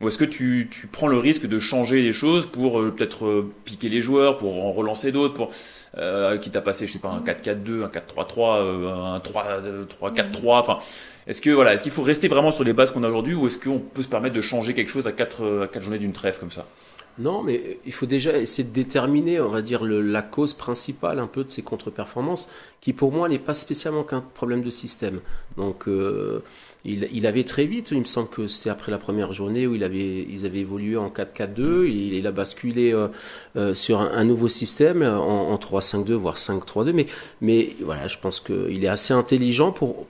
Ou 0.00 0.08
est-ce 0.08 0.18
que 0.18 0.24
tu, 0.24 0.68
tu 0.70 0.88
prends 0.88 1.06
le 1.06 1.16
risque 1.16 1.46
de 1.46 1.58
changer 1.60 2.02
les 2.02 2.12
choses 2.12 2.46
pour 2.46 2.80
euh, 2.80 2.90
peut-être 2.90 3.26
euh, 3.26 3.52
piquer 3.64 3.88
les 3.88 4.02
joueurs, 4.02 4.36
pour 4.36 4.64
en 4.64 4.72
relancer 4.72 5.12
d'autres, 5.12 5.34
pour 5.34 5.50
euh, 5.96 6.36
quitte 6.38 6.56
à 6.56 6.60
passer, 6.60 6.88
je 6.88 6.92
sais 6.94 6.98
pas, 6.98 7.10
un 7.10 7.20
4-4-2, 7.20 7.84
un 7.84 7.88
4-3-3, 7.88 8.56
euh, 8.58 8.88
un 8.90 9.18
3-4-3, 9.18 10.58
enfin, 10.58 10.78
est-ce 11.28 11.40
que 11.40 11.50
voilà, 11.50 11.74
est-ce 11.74 11.84
qu'il 11.84 11.92
faut 11.92 12.02
rester 12.02 12.26
vraiment 12.26 12.50
sur 12.50 12.64
les 12.64 12.72
bases 12.72 12.90
qu'on 12.90 13.04
a 13.04 13.08
aujourd'hui 13.08 13.34
ou 13.34 13.46
est-ce 13.46 13.56
qu'on 13.56 13.78
peut 13.78 14.02
se 14.02 14.08
permettre 14.08 14.34
de 14.34 14.40
changer 14.40 14.74
quelque 14.74 14.90
chose 14.90 15.06
à 15.06 15.12
4 15.12 15.62
à 15.62 15.66
quatre 15.68 15.82
journées 15.82 15.98
d'une 15.98 16.12
trêve 16.12 16.40
comme 16.40 16.50
ça? 16.50 16.66
Non, 17.16 17.44
mais 17.44 17.78
il 17.86 17.92
faut 17.92 18.06
déjà 18.06 18.36
essayer 18.38 18.64
de 18.66 18.72
déterminer, 18.72 19.40
on 19.40 19.48
va 19.48 19.62
dire, 19.62 19.84
le- 19.84 20.00
la 20.02 20.20
cause 20.20 20.52
principale 20.52 21.20
un 21.20 21.28
peu 21.28 21.44
de 21.44 21.48
ces 21.48 21.62
contre-performances, 21.62 22.48
qui 22.80 22.92
pour 22.92 23.12
moi 23.12 23.28
n'est 23.28 23.38
pas 23.38 23.54
spécialement 23.54 24.02
qu'un 24.02 24.20
problème 24.20 24.62
de 24.64 24.70
système. 24.70 25.20
Donc, 25.56 25.86
euh, 25.86 26.42
il, 26.84 27.08
il 27.12 27.24
avait 27.28 27.44
très 27.44 27.66
vite, 27.66 27.92
il 27.92 28.00
me 28.00 28.04
semble 28.04 28.28
que 28.28 28.48
c'était 28.48 28.68
après 28.70 28.90
la 28.90 28.98
première 28.98 29.32
journée 29.32 29.64
où 29.68 29.76
il 29.76 29.84
avait, 29.84 30.22
ils 30.28 30.44
avaient 30.44 30.58
évolué 30.58 30.96
en 30.96 31.08
4-4-2, 31.08 31.86
il, 31.86 32.14
il 32.14 32.26
a 32.26 32.32
basculé 32.32 32.92
euh, 32.92 33.06
euh, 33.56 33.74
sur 33.74 34.00
un, 34.00 34.10
un 34.10 34.24
nouveau 34.24 34.48
système 34.48 35.02
euh, 35.02 35.16
en, 35.16 35.52
en 35.52 35.56
3-5-2, 35.56 36.14
voire 36.14 36.36
5-3-2, 36.38 36.92
mais, 36.92 37.06
mais 37.40 37.76
voilà, 37.80 38.08
je 38.08 38.18
pense 38.18 38.40
qu'il 38.40 38.84
est 38.84 38.88
assez 38.88 39.14
intelligent 39.14 39.70
pour 39.70 40.06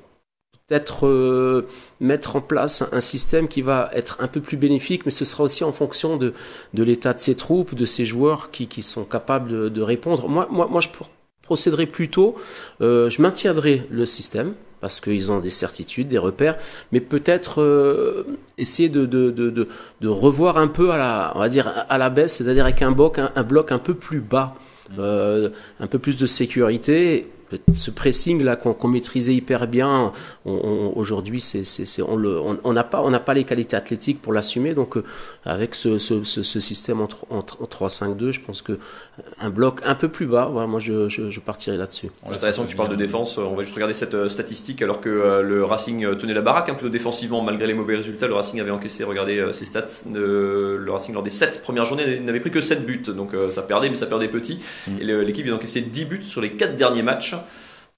peut-être 0.66 1.07
euh, 1.07 1.66
mettre 2.00 2.37
en 2.37 2.40
place 2.40 2.83
un, 2.90 3.00
système 3.00 3.48
qui 3.48 3.61
va 3.61 3.90
être 3.92 4.16
un 4.20 4.29
peu 4.29 4.40
plus 4.40 4.57
bénéfique, 4.57 5.05
mais 5.05 5.11
ce 5.11 5.24
sera 5.24 5.44
aussi 5.44 5.62
en 5.62 5.72
fonction 5.72 6.16
de, 6.16 6.33
de 6.72 6.83
l'état 6.83 7.12
de 7.12 7.20
ses 7.20 7.35
troupes, 7.35 7.74
de 7.74 7.85
ses 7.85 8.07
joueurs 8.07 8.50
qui, 8.50 8.66
qui 8.66 8.83
sont 8.83 9.05
capables 9.05 9.50
de, 9.50 9.68
de 9.68 9.83
répondre. 9.83 10.29
Moi, 10.29 10.48
moi, 10.50 10.66
moi, 10.70 10.81
je 10.81 10.88
pro- 10.88 11.07
procéderai 11.42 11.87
plutôt, 11.87 12.37
euh, 12.81 13.11
je 13.11 13.20
maintiendrai 13.20 13.87
le 13.90 14.07
système 14.07 14.55
parce 14.81 15.00
qu'ils 15.00 15.31
ont 15.33 15.40
des 15.40 15.50
certitudes, 15.50 16.09
des 16.09 16.18
repères, 16.18 16.57
mais 16.92 17.00
peut-être 17.00 17.61
euh, 17.62 18.27
essayer 18.59 18.88
de, 18.88 19.07
de, 19.07 19.31
de, 19.31 19.50
de, 19.50 19.68
de 20.00 20.09
revoir 20.09 20.57
un 20.59 20.68
peu 20.68 20.90
à 20.90 20.96
la, 20.98 21.33
on 21.35 21.38
va 21.40 21.48
dire 21.48 21.87
à 21.88 21.98
la 21.98 22.11
baisse, 22.11 22.37
c'est-à-dire 22.37 22.64
avec 22.64 22.81
un 22.83 22.90
bloc, 22.90 23.18
un, 23.18 23.33
un 23.35 23.42
bloc 23.42 23.72
un 23.72 23.79
peu 23.79 23.94
plus 23.94 24.20
bas, 24.20 24.55
euh, 24.98 25.50
un 25.81 25.87
peu 25.87 25.98
plus 25.98 26.16
de 26.18 26.27
sécurité. 26.27 27.31
Ce 27.75 27.90
pressing 27.90 28.43
là 28.43 28.57
qu'on 28.57 28.88
maîtrisait 28.88 29.35
hyper 29.35 29.67
bien, 29.67 30.12
on- 30.45 30.53
on- 30.53 30.93
aujourd'hui 30.97 31.40
c'est 31.40 31.64
c'est 31.64 31.85
c'est- 31.87 32.03
on 32.03 32.17
le 32.17 32.38
on 32.40 32.59
on 32.64 32.73
n'a 32.73 32.85
pas 32.85 33.03
on 33.03 33.11
n'a 33.11 33.21
pas 33.21 33.35
les 33.35 33.45
qualités 33.45 33.77
athlétiques 33.77 34.21
pour 34.23 34.33
l'assumer 34.33 34.75
donc 34.75 34.97
euh, 34.97 35.05
avec 35.45 35.75
ce, 35.75 35.99
ce, 35.99 36.25
ce, 36.25 36.43
ce 36.43 36.61
système 36.61 37.01
en, 37.01 37.07
tro- 37.07 37.27
en, 37.31 37.40
tr- 37.40 37.57
en 37.61 37.67
3-5-2 38.14 38.31
je 38.33 38.40
pense 38.40 38.62
que 38.62 38.79
un 39.40 39.51
bloc 39.51 39.81
un 39.85 39.95
peu 39.95 40.09
plus 40.09 40.27
bas 40.27 40.49
voilà 40.51 40.67
moi 40.67 40.81
je, 40.81 41.09
je, 41.09 41.31
je 41.31 41.40
partirai 41.40 41.77
là-dessus 41.77 42.11
C'est 42.25 42.35
intéressant 42.35 42.64
que 42.64 42.71
tu 42.71 42.77
parles 42.77 42.90
de 42.90 42.97
défense. 42.97 43.38
On 43.38 43.55
va 43.55 43.62
juste 43.62 43.75
regarder 43.75 43.95
cette 43.95 44.14
euh, 44.14 44.29
statistique 44.29 44.83
alors 44.83 45.01
que 45.01 45.09
euh, 45.09 45.43
le 45.43 45.64
Racing 45.64 46.05
euh, 46.05 46.14
tenait 46.14 46.35
la 46.35 46.43
baraque 46.43 46.69
un 46.69 46.75
peu 46.75 46.90
défensivement 46.90 47.43
malgré 47.43 47.67
les 47.67 47.75
mauvais 47.75 47.97
résultats. 47.97 48.27
Le 48.27 48.35
Racing 48.35 48.61
avait 48.61 48.71
encaissé, 48.71 49.05
regardez 49.05 49.38
euh, 49.38 49.53
ses 49.53 49.64
stats. 49.64 49.85
Euh, 50.14 50.79
le 50.79 50.90
Racing 50.93 51.14
lors 51.14 51.23
des 51.23 51.31
7 51.31 51.62
premières 51.62 51.85
journées 51.87 52.21
n'avait 52.21 52.40
pris 52.40 52.51
que 52.51 52.61
7 52.61 52.85
buts. 52.87 53.03
Donc 53.09 53.35
euh, 53.35 53.51
ça 53.51 53.62
perdait, 53.62 53.90
mais 53.90 53.97
ça 53.97 54.07
perdait 54.07 54.29
petit. 54.29 54.59
Mm. 54.88 54.93
Et 55.01 55.05
l'équipe 55.25 55.45
vient 55.45 55.55
d'encaisser 55.55 55.81
10 55.83 56.05
buts 56.07 56.23
sur 56.25 56.40
les 56.40 56.53
4 56.53 56.77
derniers 56.77 57.03
matchs. 57.03 57.35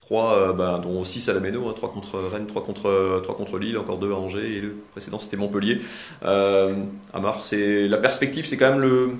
3, 0.06 0.52
bah, 0.52 0.80
dont 0.82 1.02
6 1.02 1.28
à 1.28 1.32
la 1.32 1.40
Méno, 1.40 1.72
3 1.72 1.90
contre 1.90 2.20
Rennes, 2.32 2.46
3 2.46 2.64
contre, 2.64 3.20
3 3.24 3.36
contre 3.36 3.58
Lille, 3.58 3.76
encore 3.76 3.98
2 3.98 4.12
à 4.12 4.14
Angers, 4.14 4.56
et 4.56 4.60
le 4.60 4.76
précédent 4.92 5.18
c'était 5.18 5.36
Montpellier. 5.36 5.80
Euh, 6.24 6.74
Amar, 7.12 7.42
la 7.52 7.98
perspective, 7.98 8.46
c'est 8.46 8.56
quand 8.56 8.70
même 8.70 8.80
le, 8.80 9.10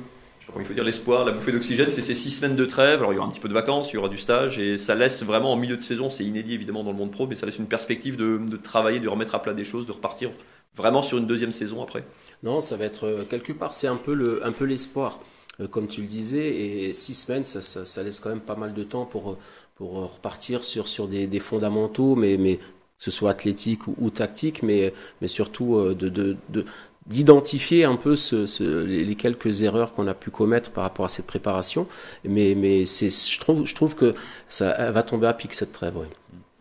il 0.57 0.65
faut 0.65 0.75
dire, 0.75 0.85
l'espoir, 0.85 1.25
la 1.25 1.33
bouffée 1.33 1.51
d'oxygène, 1.51 1.91
c'est 1.91 2.03
ces 2.03 2.15
six 2.15 2.31
semaines 2.31 2.55
de 2.55 2.65
trêve. 2.65 3.01
Alors 3.01 3.13
il 3.13 3.17
y 3.17 3.19
aura 3.19 3.27
un 3.27 3.31
petit 3.31 3.41
peu 3.41 3.49
de 3.49 3.55
vacances, 3.55 3.93
il 3.93 3.97
y 3.97 3.99
aura 3.99 4.09
du 4.09 4.19
stage, 4.19 4.59
et 4.59 4.79
ça 4.79 4.95
laisse 4.95 5.25
vraiment 5.25 5.53
en 5.53 5.57
milieu 5.57 5.77
de 5.77 5.83
saison, 5.83 6.09
c'est 6.09 6.25
inédit 6.25 6.55
évidemment 6.55 6.85
dans 6.85 6.93
le 6.93 6.97
monde 6.97 7.11
pro, 7.11 7.27
mais 7.27 7.35
ça 7.35 7.47
laisse 7.47 7.59
une 7.59 7.67
perspective 7.67 8.17
de, 8.17 8.57
travailler, 8.57 9.01
de 9.01 9.09
remettre 9.09 9.35
à 9.35 9.43
plat 9.43 9.55
des 9.55 9.65
choses, 9.65 9.87
de 9.87 9.93
repartir 9.93 10.31
vraiment 10.77 11.03
sur 11.03 11.19
une 11.19 11.27
deuxième 11.27 11.53
saison 11.53 11.83
après. 11.83 12.05
non 12.43 12.61
ça 12.61 12.77
va 12.77 12.85
être 12.85 13.05
euh, 13.07 13.25
quelque 13.25 13.55
part 13.55 13.73
c'est 13.73 13.87
un 13.87 13.97
peu 13.97 14.13
le 14.13 14.45
un 14.45 14.53
peu 14.53 14.67
l'espoir 14.67 15.21
Euh, 15.61 15.69
comme 15.69 15.89
tu 15.89 16.03
le 16.03 16.07
disais 16.07 16.55
et 16.55 16.93
six 16.93 17.15
semaines 17.15 17.45
ça, 17.45 18.03
laisse 18.03 18.21
quand 18.21 18.29
même 18.29 18.43
pas 18.43 18.57
mal 18.57 18.75
de 18.75 18.85
temps 18.85 19.07
pour 19.07 19.31
euh, 19.31 19.39
pour 19.77 19.99
euh, 20.01 20.07
repartir 20.07 20.65
sur 20.65 20.89
sur 20.89 21.09
des, 21.09 21.27
des 21.27 21.41
fondamentaux 21.41 22.17
mais 22.17 22.37
mais 22.37 22.57
que 22.57 23.05
ce 23.05 23.11
soit 23.11 23.31
athlétique 23.31 23.87
ou, 23.87 24.11
tactique 24.11 24.63
mais 24.63 24.93
mais 25.21 25.29
surtout 25.29 25.77
euh, 25.77 25.95
de 25.95 26.09
de, 26.09 26.37
de 26.51 26.65
d'identifier 27.07 27.85
un 27.85 27.97
peu 27.97 28.17
ce, 28.17 28.83
les 28.85 29.15
quelques 29.15 29.63
erreurs 29.63 29.93
qu'on 29.95 30.09
a 30.09 30.15
pu 30.15 30.31
commettre 30.31 30.73
par 30.73 30.83
rapport 30.85 31.05
à 31.05 31.09
cette 31.09 31.27
préparation 31.27 31.87
mais 32.25 32.55
mais 32.57 32.87
c'est 32.87 33.11
je 33.11 33.39
trouve 33.41 33.65
je 33.67 33.75
trouve 33.75 33.95
que 33.95 34.15
ça 34.49 34.91
va 34.91 35.03
tomber 35.05 35.29
à 35.29 35.35
pic 35.35 35.55
cette 35.55 35.73
trêve 35.73 35.97
ouais. 35.97 36.09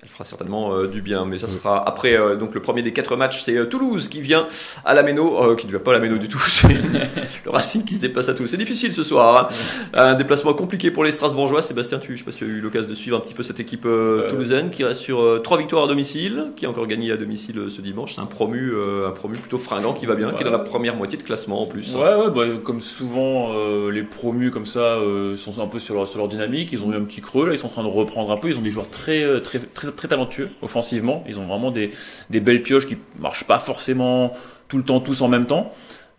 Elle 0.06 0.12
fera 0.12 0.24
certainement 0.24 0.84
du 0.84 1.02
bien, 1.02 1.26
mais 1.26 1.40
ça 1.40 1.48
sera 1.48 1.88
après 1.88 2.16
donc 2.38 2.54
le 2.54 2.62
premier 2.62 2.84
des 2.84 2.94
quatre 2.94 3.16
matchs, 3.16 3.42
c'est 3.44 3.68
Toulouse 3.70 4.08
qui 4.08 4.22
vient 4.22 4.46
à 4.86 4.94
la 4.94 5.02
Méno, 5.02 5.56
qui 5.56 5.66
ne 5.66 5.72
vient 5.72 5.80
pas 5.80 5.92
à 5.92 5.94
la 5.96 6.00
Méno 6.00 6.20
du 6.20 6.28
tout, 6.28 6.38
c'est 6.48 6.68
le 7.46 7.50
Racing 7.50 7.84
qui 7.84 7.96
se 7.96 8.02
déplace 8.02 8.30
à 8.30 8.36
Toulouse. 8.36 8.52
C'est 8.52 8.58
difficile 8.58 8.94
ce 8.94 9.04
soir, 9.04 9.50
hein. 9.50 9.56
un 9.96 10.14
déplacement 10.14 10.54
compliqué 10.54 10.92
pour 10.92 11.04
les 11.04 11.12
Strasbourgeois. 11.12 11.64
Sébastien, 11.64 11.98
tu, 11.98 12.14
je 12.14 12.20
sais 12.20 12.24
pas 12.24 12.32
si 12.32 12.38
tu 12.38 12.44
as 12.44 12.48
eu 12.48 12.62
l'occasion 12.62 12.88
de 12.88 12.94
suivre 12.94 13.18
un 13.18 13.20
petit 13.20 13.34
peu 13.34 13.42
cette 13.42 13.60
équipe 13.60 13.88
toulousaine 14.30 14.70
qui 14.70 14.84
reste 14.84 15.02
sur 15.02 15.42
trois 15.42 15.58
victoires 15.58 15.86
à 15.86 15.88
domicile, 15.88 16.52
qui 16.56 16.68
a 16.68 16.70
encore 16.70 16.86
gagné 16.86 17.12
à 17.12 17.18
domicile 17.18 17.66
ce 17.76 17.82
dimanche. 17.82 18.14
C'est 18.14 18.22
un 18.22 18.28
promu, 18.28 18.74
un 19.06 19.12
promu 19.12 19.36
plutôt 19.36 19.58
fringant 19.58 19.94
qui 19.94 20.06
va 20.06 20.14
bien, 20.14 20.34
qui 20.34 20.42
est 20.42 20.46
dans 20.46 20.52
la 20.52 20.60
première 20.60 20.96
moitié 20.96 21.18
de 21.18 21.24
classement 21.24 21.64
en 21.64 21.66
plus. 21.66 21.96
Ouais, 21.96 22.14
ouais 22.14 22.30
bah, 22.30 22.44
comme 22.64 22.80
souvent 22.80 23.54
les 23.90 24.04
promus 24.04 24.52
comme 24.52 24.68
ça 24.68 24.98
sont 25.36 25.60
un 25.62 25.68
peu 25.68 25.80
sur 25.80 25.96
leur, 25.96 26.08
sur 26.08 26.20
leur 26.20 26.28
dynamique. 26.28 26.70
Ils 26.72 26.84
ont 26.84 26.92
eu 26.92 26.96
un 26.96 27.04
petit 27.04 27.22
creux 27.22 27.48
là, 27.48 27.54
ils 27.54 27.58
sont 27.58 27.68
en 27.68 27.72
train 27.72 27.84
de 27.84 27.90
reprendre 27.90 28.32
un 28.32 28.38
peu. 28.38 28.50
Ils 28.50 28.58
ont 28.60 28.62
des 28.62 28.72
joueurs 28.72 28.90
très 28.90 29.42
très 29.42 29.60
très, 29.60 29.92
très 29.96 30.08
talentueux 30.08 30.50
offensivement. 30.62 31.24
Ils 31.28 31.40
ont 31.40 31.46
vraiment 31.46 31.72
des, 31.72 31.92
des 32.30 32.40
belles 32.40 32.62
pioches 32.62 32.88
qui 32.88 32.98
marchent 33.20 33.46
pas 33.46 33.60
forcément 33.60 34.32
tout 34.68 34.78
le 34.78 34.84
temps 34.84 35.00
tous 35.00 35.22
en 35.22 35.28
même 35.28 35.46
temps. 35.46 35.72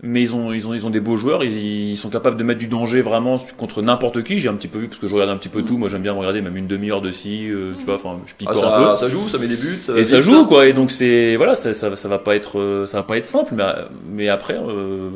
Mais 0.03 0.21
ils 0.21 0.35
ont, 0.35 0.53
ils 0.53 0.69
ont, 0.69 0.75
ils 0.75 0.87
ont 0.87 0.91
des 0.91 1.01
beaux 1.01 1.17
joueurs, 1.17 1.43
ils, 1.43 1.97
sont 1.97 2.11
capables 2.11 2.37
de 2.37 2.45
mettre 2.45 2.59
du 2.59 2.69
danger 2.69 3.01
vraiment 3.01 3.39
contre 3.57 3.81
n'importe 3.81 4.23
qui. 4.23 4.37
J'ai 4.37 4.51
un 4.51 4.55
petit 4.55 4.69
peu 4.69 4.79
vu 4.79 4.89
parce 4.89 5.01
que 5.01 5.09
je 5.09 5.15
regarde 5.15 5.31
un 5.31 5.39
petit 5.39 5.49
peu 5.49 5.63
tout. 5.63 5.79
Moi, 5.79 5.89
j'aime 5.89 6.03
bien 6.03 6.13
regarder 6.13 6.43
même 6.43 6.55
une 6.55 6.67
demi-heure 6.67 7.01
de 7.01 7.11
si, 7.13 7.51
euh, 7.51 7.73
tu 7.79 7.87
vois. 7.87 7.95
Enfin, 7.95 8.19
je 8.27 8.35
picore 8.35 8.63
ah, 8.63 8.77
un 8.77 8.91
peu. 8.91 8.97
Ça 8.97 9.09
joue, 9.09 9.27
ça 9.31 9.39
met 9.39 9.49
des 9.49 9.57
buts. 9.57 9.79
Ça 9.81 9.97
et 9.97 10.05
ça 10.05 10.21
joue 10.21 10.45
quoi. 10.45 10.67
Et 10.67 10.75
donc 10.75 10.91
c'est 10.91 11.37
voilà, 11.37 11.55
ça, 11.55 11.73
ça, 11.73 11.97
ça, 11.97 12.09
va 12.09 12.19
pas 12.19 12.37
être, 12.37 12.59
euh, 12.59 12.87
ça 12.87 12.99
va 12.99 13.05
pas 13.05 13.17
être 13.17 13.25
simple. 13.25 13.55
Mais, 13.57 13.65
mais 14.07 14.29
après, 14.29 14.59
euh, 14.59 15.09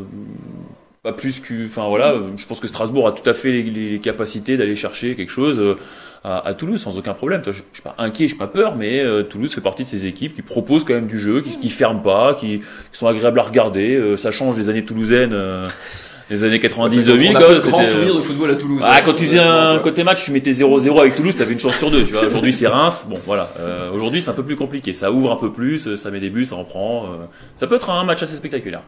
pas 1.02 1.12
plus 1.12 1.40
que, 1.40 1.64
enfin 1.64 1.88
voilà, 1.88 2.14
je 2.36 2.44
pense 2.44 2.60
que 2.60 2.68
Strasbourg 2.68 3.08
a 3.08 3.12
tout 3.12 3.28
à 3.28 3.32
fait 3.32 3.50
les, 3.50 3.62
les 3.62 3.98
capacités 4.00 4.58
d'aller 4.58 4.76
chercher 4.76 5.16
quelque 5.16 5.30
chose 5.30 5.58
euh, 5.58 5.74
à, 6.24 6.46
à, 6.46 6.52
Toulouse 6.52 6.78
sans 6.78 6.98
aucun 6.98 7.14
problème. 7.14 7.40
Je, 7.46 7.52
je 7.52 7.62
suis 7.72 7.82
pas 7.82 7.94
inquiet, 7.96 8.24
je 8.24 8.32
suis 8.32 8.38
pas 8.38 8.48
peur, 8.48 8.76
mais 8.76 9.00
euh, 9.00 9.22
Toulouse 9.22 9.54
fait 9.54 9.62
partie 9.62 9.84
de 9.84 9.88
ces 9.88 10.04
équipes 10.04 10.34
qui 10.34 10.42
proposent 10.42 10.84
quand 10.84 10.92
même 10.92 11.06
du 11.06 11.18
jeu, 11.18 11.40
qui, 11.40 11.58
qui 11.58 11.70
ferment 11.70 12.00
pas, 12.00 12.34
qui, 12.34 12.58
qui, 12.58 12.64
sont 12.98 13.06
agréables 13.06 13.40
à 13.40 13.44
regarder. 13.44 13.96
Euh, 13.96 14.18
ça 14.18 14.30
change 14.30 14.56
des 14.56 14.68
années 14.68 14.84
toulousaines. 14.84 15.34
les 16.28 16.44
années 16.44 16.60
90 16.60 17.06
2000 17.06 17.32
quoi 17.32 17.58
grand 17.58 17.82
souvenir 17.82 18.14
de 18.14 18.20
football 18.20 18.50
à 18.50 18.54
Toulouse 18.54 18.82
ah, 18.84 19.00
quand 19.02 19.14
tu 19.14 19.24
faisais 19.24 19.40
un 19.40 19.78
côté 19.78 20.04
match 20.04 20.22
tu 20.22 20.30
mettais 20.30 20.52
0-0 20.52 21.00
avec 21.00 21.16
Toulouse 21.16 21.34
t'avais 21.34 21.54
une 21.54 21.58
chance 21.58 21.76
sur 21.76 21.90
deux 21.90 22.04
tu 22.04 22.12
vois 22.12 22.24
aujourd'hui 22.24 22.52
c'est 22.52 22.68
Reims 22.68 23.06
bon 23.10 23.18
voilà 23.26 23.50
aujourd'hui 23.92 24.22
c'est 24.22 24.30
un 24.30 24.34
peu 24.34 24.44
plus 24.44 24.54
compliqué 24.54 24.94
ça 24.94 25.10
ouvre 25.10 25.32
un 25.32 25.36
peu 25.36 25.50
plus 25.50 25.96
ça 25.96 26.12
met 26.12 26.20
des 26.20 26.30
buts 26.30 26.46
ça 26.46 26.54
en 26.54 26.62
prend 26.62 27.08
ça 27.56 27.66
peut 27.66 27.74
être 27.74 27.90
un 27.90 28.04
match 28.04 28.22
assez 28.22 28.36
spectaculaire 28.36 28.82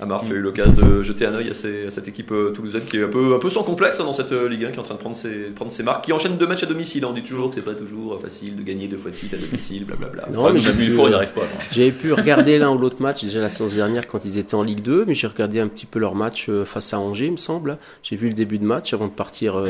Amar 0.00 0.24
qui 0.24 0.32
a 0.32 0.34
eu 0.34 0.40
l'occasion 0.40 0.72
de 0.72 1.02
jeter 1.02 1.26
un 1.26 1.34
œil 1.34 1.50
à, 1.50 1.90
cette 1.90 2.08
équipe 2.08 2.30
euh, 2.30 2.50
toulousaine 2.50 2.84
qui 2.84 2.98
est 2.98 3.04
un 3.04 3.08
peu, 3.08 3.34
un 3.34 3.38
peu 3.38 3.50
sans 3.50 3.64
complexe 3.64 3.98
hein, 3.98 4.04
dans 4.04 4.12
cette 4.12 4.32
euh, 4.32 4.48
Ligue 4.48 4.66
1 4.66 4.70
qui 4.70 4.76
est 4.76 4.80
en 4.80 4.84
train 4.84 4.94
de 4.94 5.00
prendre 5.00 5.16
ses, 5.16 5.50
prendre 5.50 5.70
ses 5.70 5.82
marques, 5.82 6.04
qui 6.04 6.12
enchaîne 6.12 6.36
deux 6.36 6.46
matchs 6.46 6.62
à 6.62 6.66
domicile. 6.66 7.04
Hein. 7.04 7.08
On 7.10 7.14
dit 7.14 7.22
toujours 7.22 7.50
que 7.50 7.56
c'est 7.56 7.62
pas 7.62 7.74
toujours 7.74 8.20
facile 8.20 8.56
de 8.56 8.62
gagner 8.62 8.86
deux 8.86 8.96
fois 8.96 9.10
de 9.10 9.16
suite 9.16 9.34
à 9.34 9.36
domicile, 9.36 9.84
blablabla. 9.84 10.28
Non, 10.32 10.52
mais 10.52 10.60
j'ai 10.60 10.72
pu, 10.72 10.84
il 10.84 11.14
arrive 11.14 11.32
pas. 11.32 11.42
J'avais 11.72 11.90
pu 11.90 12.12
regarder 12.12 12.58
l'un 12.58 12.70
ou 12.70 12.78
l'autre 12.78 13.02
match 13.02 13.24
déjà 13.24 13.40
la 13.40 13.48
séance 13.48 13.74
dernière 13.74 14.06
quand 14.06 14.24
ils 14.24 14.38
étaient 14.38 14.54
en 14.54 14.62
Ligue 14.62 14.82
2, 14.82 15.04
mais 15.06 15.14
j'ai 15.14 15.26
regardé 15.26 15.58
un 15.60 15.68
petit 15.68 15.86
peu 15.86 15.98
leur 15.98 16.14
match 16.14 16.46
euh, 16.48 16.64
face 16.64 16.94
à 16.94 17.00
Angers, 17.00 17.26
il 17.26 17.32
me 17.32 17.36
semble. 17.36 17.78
J'ai 18.02 18.16
vu 18.16 18.28
le 18.28 18.34
début 18.34 18.58
de 18.58 18.64
match 18.64 18.94
avant 18.94 19.06
de 19.06 19.12
partir 19.12 19.62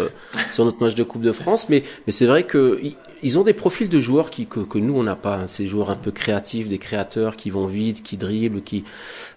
sur 0.50 0.64
notre 0.64 0.82
match 0.82 0.94
de 0.94 1.02
Coupe 1.02 1.22
de 1.22 1.32
France, 1.32 1.68
mais, 1.68 1.82
mais 2.06 2.12
c'est 2.12 2.26
vrai 2.26 2.44
que 2.44 2.80
ils 3.22 3.38
ont 3.38 3.42
des 3.42 3.52
profils 3.52 3.88
de 3.88 4.00
joueurs 4.00 4.30
que, 4.30 4.78
nous 4.78 4.94
on 4.94 5.02
n'a 5.02 5.16
pas. 5.16 5.36
Hein. 5.36 5.46
Ces 5.46 5.66
joueurs 5.66 5.90
un 5.90 5.96
peu 5.96 6.10
créatifs, 6.10 6.68
des 6.68 6.78
créateurs 6.78 7.36
qui 7.36 7.50
vont 7.50 7.66
vite, 7.66 8.02
qui 8.02 8.16
dribblent, 8.16 8.62
qui. 8.62 8.84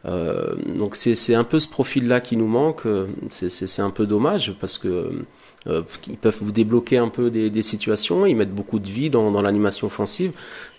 Euh, 0.05 0.55
donc 0.77 0.95
c'est 0.95 1.35
un 1.35 1.43
peu 1.43 1.59
ce 1.59 1.67
profil-là 1.67 2.21
qui 2.21 2.37
nous 2.37 2.47
manque. 2.47 2.83
C'est 3.29 3.81
un 3.81 3.91
peu 3.91 4.05
dommage 4.05 4.53
parce 4.59 4.77
que 4.77 5.25
euh, 5.67 5.83
ils 6.07 6.17
peuvent 6.17 6.39
vous 6.41 6.51
débloquer 6.51 6.97
un 6.97 7.09
peu 7.09 7.29
des, 7.29 7.49
des, 7.49 7.61
situations. 7.61 8.25
Ils 8.25 8.35
mettent 8.35 8.55
beaucoup 8.55 8.79
de 8.79 8.87
vie 8.87 9.09
dans 9.09 9.41
l'animation 9.41 9.87
offensive. 9.87 10.31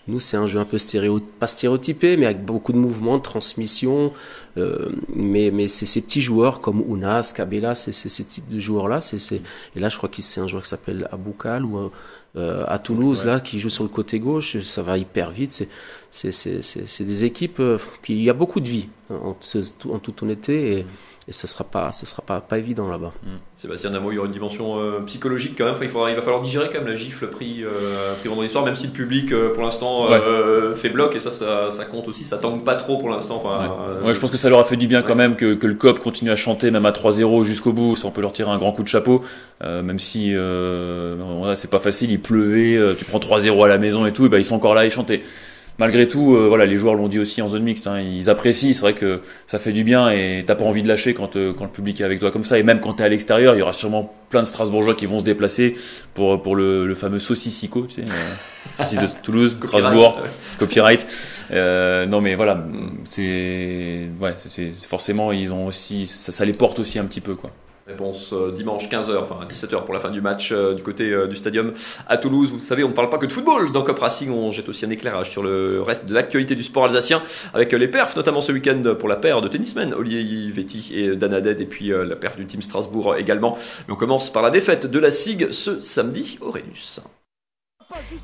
Nous, 0.07 0.19
c'est 0.19 0.35
un 0.35 0.47
jeu 0.47 0.59
un 0.59 0.65
peu 0.65 0.77
stéréo, 0.77 1.21
pas 1.39 1.47
stéréotypé, 1.47 2.17
mais 2.17 2.25
avec 2.25 2.43
beaucoup 2.43 2.73
de 2.73 2.77
mouvements, 2.77 3.17
de 3.17 3.23
transmission. 3.23 4.11
Euh, 4.57 4.89
mais 5.07 5.49
mais 5.51 5.69
c'est 5.69 5.85
ces 5.85 6.01
petits 6.01 6.21
joueurs 6.21 6.59
comme 6.59 6.83
Unas, 6.87 7.33
Kabela, 7.35 7.73
c'est 7.73 7.93
ces 7.93 8.23
types 8.25 8.49
de 8.49 8.59
joueurs-là. 8.59 8.99
C'est 8.99 9.41
et 9.75 9.79
là, 9.79 9.87
je 9.87 9.97
crois 9.97 10.09
qu'il 10.09 10.23
c'est 10.23 10.41
un 10.41 10.47
joueur 10.47 10.63
qui 10.63 10.69
s'appelle 10.69 11.07
Aboukal 11.11 11.63
ou 11.63 11.89
euh, 12.35 12.65
à 12.67 12.79
Toulouse 12.79 13.25
là 13.25 13.39
qui 13.39 13.59
joue 13.59 13.69
sur 13.69 13.83
le 13.83 13.89
côté 13.89 14.19
gauche. 14.19 14.59
Ça 14.61 14.81
va 14.81 14.97
hyper 14.97 15.31
vite. 15.31 15.67
C'est 16.11 17.03
des 17.03 17.25
équipes 17.25 17.59
euh, 17.59 17.77
qui 18.03 18.15
il 18.15 18.23
y 18.23 18.29
a 18.29 18.33
beaucoup 18.33 18.59
de 18.59 18.67
vie 18.67 18.89
en, 19.09 19.37
en 19.89 19.99
toute 19.99 20.21
honnêteté 20.21 20.79
et 20.79 20.85
et 21.27 21.31
ce 21.31 21.47
sera 21.47 21.63
pas 21.63 21.91
ce 21.91 22.05
sera 22.05 22.21
pas 22.21 22.41
pas 22.41 22.57
évident 22.57 22.89
là-bas. 22.89 23.13
Mmh. 23.23 23.29
Sébastien 23.57 23.91
Namo, 23.91 24.11
il 24.11 24.15
y 24.15 24.17
aura 24.17 24.27
une 24.27 24.33
dimension 24.33 24.77
euh, 24.77 24.99
psychologique 25.05 25.53
quand 25.57 25.63
même. 25.63 25.75
il, 25.81 25.87
faudra, 25.87 26.09
il 26.09 26.17
va 26.17 26.21
falloir 26.21 26.41
digérer 26.41 26.67
quand 26.67 26.79
même 26.79 26.87
la 26.87 26.95
gifle 26.95 27.27
pris, 27.27 27.63
euh, 27.63 28.13
pris 28.19 28.27
vendredi 28.27 28.49
soir, 28.49 28.65
même 28.65 28.75
si 28.75 28.87
le 28.87 28.91
public 28.91 29.31
euh, 29.31 29.53
pour 29.53 29.63
l'instant 29.63 30.11
euh, 30.11 30.75
fait 30.75 30.89
bloc 30.89 31.15
et 31.15 31.21
ça, 31.21 31.31
ça, 31.31 31.71
ça 31.71 31.85
compte 31.85 32.09
aussi. 32.09 32.25
Ça 32.25 32.37
tangue 32.37 32.65
pas 32.65 32.75
trop 32.75 32.97
pour 32.97 33.09
l'instant. 33.09 33.41
Enfin, 33.43 33.69
ouais. 34.01 34.07
ouais. 34.07 34.13
je 34.13 34.19
pense 34.19 34.31
que 34.31 34.37
ça 34.37 34.49
leur 34.49 34.59
a 34.59 34.63
fait 34.65 34.75
du 34.75 34.87
bien 34.87 35.01
quand 35.01 35.15
même 35.15 35.37
que, 35.37 35.53
que 35.53 35.67
le 35.67 35.75
COP 35.75 35.99
continue 35.99 36.31
à 36.31 36.35
chanter 36.35 36.71
même 36.71 36.85
à 36.85 36.91
3-0 36.91 37.43
jusqu'au 37.43 37.71
bout. 37.71 37.95
Ça, 37.95 38.07
on 38.07 38.11
peut 38.11 38.21
leur 38.21 38.33
tirer 38.33 38.51
un 38.51 38.57
grand 38.57 38.73
coup 38.73 38.83
de 38.83 38.89
chapeau, 38.89 39.23
même 39.61 39.99
si 39.99 40.35
c'est 41.55 41.69
pas 41.69 41.79
facile. 41.79 42.11
Il 42.11 42.21
pleuvait, 42.21 42.95
tu 42.97 43.05
prends 43.05 43.19
3-0 43.19 43.63
à 43.63 43.67
la 43.69 43.77
maison 43.77 44.05
et 44.05 44.11
tout, 44.11 44.25
et 44.25 44.29
ben 44.29 44.39
ils 44.39 44.45
sont 44.45 44.55
encore 44.55 44.75
là 44.75 44.85
et 44.85 44.89
chanter 44.89 45.23
malgré 45.79 46.07
tout, 46.07 46.35
euh, 46.35 46.47
voilà, 46.47 46.65
les 46.65 46.77
joueurs 46.77 46.95
l'ont 46.95 47.07
dit 47.07 47.19
aussi 47.19 47.41
en 47.41 47.49
zone 47.49 47.63
mixte, 47.63 47.87
hein, 47.87 47.99
ils 47.99 48.29
apprécient, 48.29 48.73
c'est 48.73 48.81
vrai 48.81 48.93
que 48.93 49.21
ça 49.47 49.59
fait 49.59 49.71
du 49.71 49.83
bien 49.83 50.09
et 50.09 50.43
t'as 50.45 50.55
pas 50.55 50.65
envie 50.65 50.83
de 50.83 50.87
lâcher 50.87 51.13
quand, 51.13 51.35
euh, 51.35 51.53
quand 51.53 51.65
le 51.65 51.71
public 51.71 52.01
est 52.01 52.03
avec 52.03 52.19
toi 52.19 52.31
comme 52.31 52.43
ça. 52.43 52.59
Et 52.59 52.63
même 52.63 52.79
quand 52.79 52.93
t'es 52.93 53.03
à 53.03 53.09
l'extérieur, 53.09 53.55
il 53.55 53.59
y 53.59 53.61
aura 53.61 53.73
sûrement 53.73 54.13
plein 54.29 54.41
de 54.41 54.47
Strasbourgeois 54.47 54.95
qui 54.95 55.05
vont 55.05 55.19
se 55.19 55.25
déplacer 55.25 55.75
pour, 56.13 56.41
pour 56.41 56.55
le, 56.55 56.85
le 56.85 56.95
fameux 56.95 57.19
saucissico, 57.19 57.87
tu 57.87 58.01
sais, 58.01 58.07
euh, 58.07 59.01
de 59.01 59.21
Toulouse, 59.21 59.57
Strasbourg, 59.61 60.19
copyright. 60.59 61.05
Non 61.51 62.21
mais 62.21 62.35
voilà, 62.35 62.65
c'est 63.03 64.09
ouais, 64.19 64.33
c'est 64.37 64.71
forcément 64.73 65.31
ils 65.31 65.51
ont 65.51 65.67
aussi 65.67 66.07
ça, 66.07 66.31
ça 66.31 66.45
les 66.45 66.53
porte 66.53 66.79
aussi 66.79 66.97
un 66.97 67.05
petit 67.05 67.21
peu 67.21 67.35
quoi. 67.35 67.51
Réponse 67.85 68.31
euh, 68.31 68.51
dimanche 68.51 68.87
15h, 68.87 69.17
enfin 69.17 69.45
17h 69.45 69.83
pour 69.83 69.93
la 69.93 69.99
fin 69.99 70.09
du 70.09 70.21
match 70.21 70.53
euh, 70.53 70.73
du 70.73 70.81
côté 70.81 71.11
euh, 71.11 71.27
du 71.27 71.35
stadium 71.35 71.73
à 72.07 72.15
Toulouse. 72.15 72.49
Vous 72.49 72.59
savez, 72.59 72.81
on 72.85 72.89
ne 72.89 72.93
parle 72.93 73.09
pas 73.09 73.17
que 73.17 73.25
de 73.25 73.31
football 73.31 73.73
dans 73.73 73.83
Cop 73.83 73.99
Racing, 73.99 74.29
on 74.31 74.53
jette 74.53 74.69
aussi 74.69 74.85
un 74.85 74.89
éclairage 74.89 75.29
sur 75.29 75.43
le 75.43 75.81
reste 75.81 76.05
de 76.05 76.13
l'actualité 76.13 76.55
du 76.55 76.63
sport 76.63 76.85
alsacien 76.85 77.21
avec 77.53 77.73
les 77.73 77.89
perfs, 77.89 78.15
notamment 78.15 78.39
ce 78.39 78.53
week-end 78.53 78.95
pour 78.97 79.09
la 79.09 79.17
paire 79.17 79.41
de 79.41 79.49
tennismen, 79.49 79.93
Olivier 79.93 80.49
Vetti 80.49 80.91
et 80.93 81.15
Dan 81.17 81.33
et 81.33 81.65
puis 81.65 81.89
la 81.89 82.15
perf 82.15 82.37
du 82.37 82.45
team 82.45 82.61
Strasbourg 82.61 83.15
également. 83.17 83.57
Mais 83.87 83.93
on 83.93 83.97
commence 83.97 84.31
par 84.31 84.43
la 84.43 84.49
défaite 84.49 84.85
de 84.85 84.99
la 84.99 85.11
SIG 85.11 85.51
ce 85.51 85.81
samedi 85.81 86.37
au 86.41 86.51
Rhénus. 86.51 87.01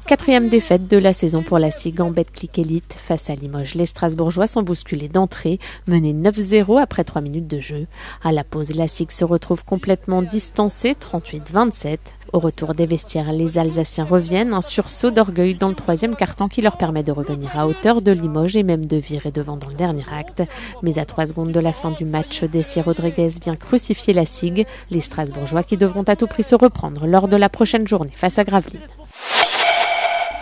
Quatrième 0.05 0.49
défaite 0.49 0.87
de 0.87 0.97
la 0.97 1.13
saison 1.13 1.43
pour 1.43 1.59
la 1.59 1.71
SIG 1.71 2.01
en 2.01 2.11
Betclic 2.11 2.57
Elite 2.57 2.95
face 2.97 3.29
à 3.29 3.35
Limoges. 3.35 3.75
Les 3.75 3.85
Strasbourgeois 3.85 4.47
sont 4.47 4.63
bousculés 4.63 5.09
d'entrée, 5.09 5.59
menés 5.87 6.13
9-0 6.13 6.81
après 6.81 7.03
3 7.03 7.21
minutes 7.21 7.47
de 7.47 7.59
jeu. 7.59 7.87
À 8.23 8.31
la 8.31 8.43
pause, 8.43 8.75
la 8.75 8.87
SIG 8.87 9.11
se 9.11 9.23
retrouve 9.23 9.63
complètement 9.63 10.21
distancée, 10.21 10.93
38-27. 10.93 11.97
Au 12.31 12.39
retour 12.39 12.75
des 12.75 12.85
vestiaires, 12.85 13.31
les 13.31 13.57
Alsaciens 13.57 14.05
reviennent, 14.05 14.53
un 14.53 14.61
sursaut 14.61 15.09
d'orgueil 15.09 15.55
dans 15.55 15.69
le 15.69 15.75
troisième 15.75 16.15
carton 16.15 16.47
qui 16.47 16.61
leur 16.61 16.77
permet 16.77 17.01
de 17.01 17.11
revenir 17.11 17.57
à 17.57 17.67
hauteur 17.67 18.01
de 18.01 18.11
Limoges 18.11 18.55
et 18.55 18.63
même 18.63 18.85
de 18.85 18.97
virer 18.97 19.31
devant 19.31 19.57
dans 19.57 19.69
le 19.69 19.75
dernier 19.75 20.05
acte. 20.11 20.43
Mais 20.83 20.99
à 20.99 21.05
3 21.05 21.27
secondes 21.27 21.51
de 21.51 21.59
la 21.59 21.73
fin 21.73 21.91
du 21.91 22.05
match, 22.05 22.43
Dessier 22.43 22.83
Rodriguez 22.83 23.29
vient 23.41 23.55
crucifier 23.55 24.13
la 24.13 24.25
SIG, 24.25 24.67
les 24.91 24.99
Strasbourgeois 24.99 25.63
qui 25.63 25.77
devront 25.77 26.03
à 26.03 26.15
tout 26.15 26.27
prix 26.27 26.43
se 26.43 26.55
reprendre 26.55 27.07
lors 27.07 27.27
de 27.27 27.35
la 27.35 27.49
prochaine 27.49 27.87
journée 27.87 28.13
face 28.13 28.37
à 28.37 28.43
Gravelines. 28.43 28.79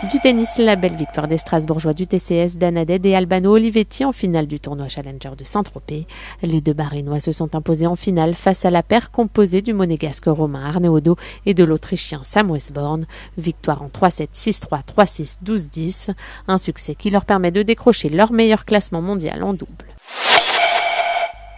Du 0.04 0.20
tennis, 0.20 0.58
la 0.58 0.76
belle 0.76 0.94
victoire 0.94 1.26
des 1.26 1.38
Strasbourgeois 1.38 1.92
du 1.92 2.06
TCS, 2.06 2.56
Danaded 2.56 3.04
et 3.04 3.16
Albano 3.16 3.54
Olivetti 3.54 4.04
en 4.04 4.12
finale 4.12 4.46
du 4.46 4.60
tournoi 4.60 4.86
Challenger 4.86 5.32
de 5.36 5.42
Saint-Tropez. 5.42 6.06
Les 6.40 6.60
deux 6.60 6.72
Barinois 6.72 7.18
se 7.18 7.32
sont 7.32 7.56
imposés 7.56 7.88
en 7.88 7.96
finale 7.96 8.36
face 8.36 8.64
à 8.64 8.70
la 8.70 8.84
paire 8.84 9.10
composée 9.10 9.60
du 9.60 9.72
monégasque 9.72 10.26
Romain 10.26 10.64
Arneodo 10.64 11.16
et 11.46 11.54
de 11.54 11.64
l'Autrichien 11.64 12.20
Sam 12.22 12.52
Westborn. 12.52 13.06
Victoire 13.38 13.82
en 13.82 13.88
3-7, 13.88 14.28
6-3, 14.32 14.82
3-6, 14.96 15.38
12-10. 15.44 16.10
Un 16.46 16.58
succès 16.58 16.94
qui 16.94 17.10
leur 17.10 17.24
permet 17.24 17.50
de 17.50 17.64
décrocher 17.64 18.08
leur 18.08 18.30
meilleur 18.30 18.66
classement 18.66 19.02
mondial 19.02 19.42
en 19.42 19.52
double. 19.52 19.84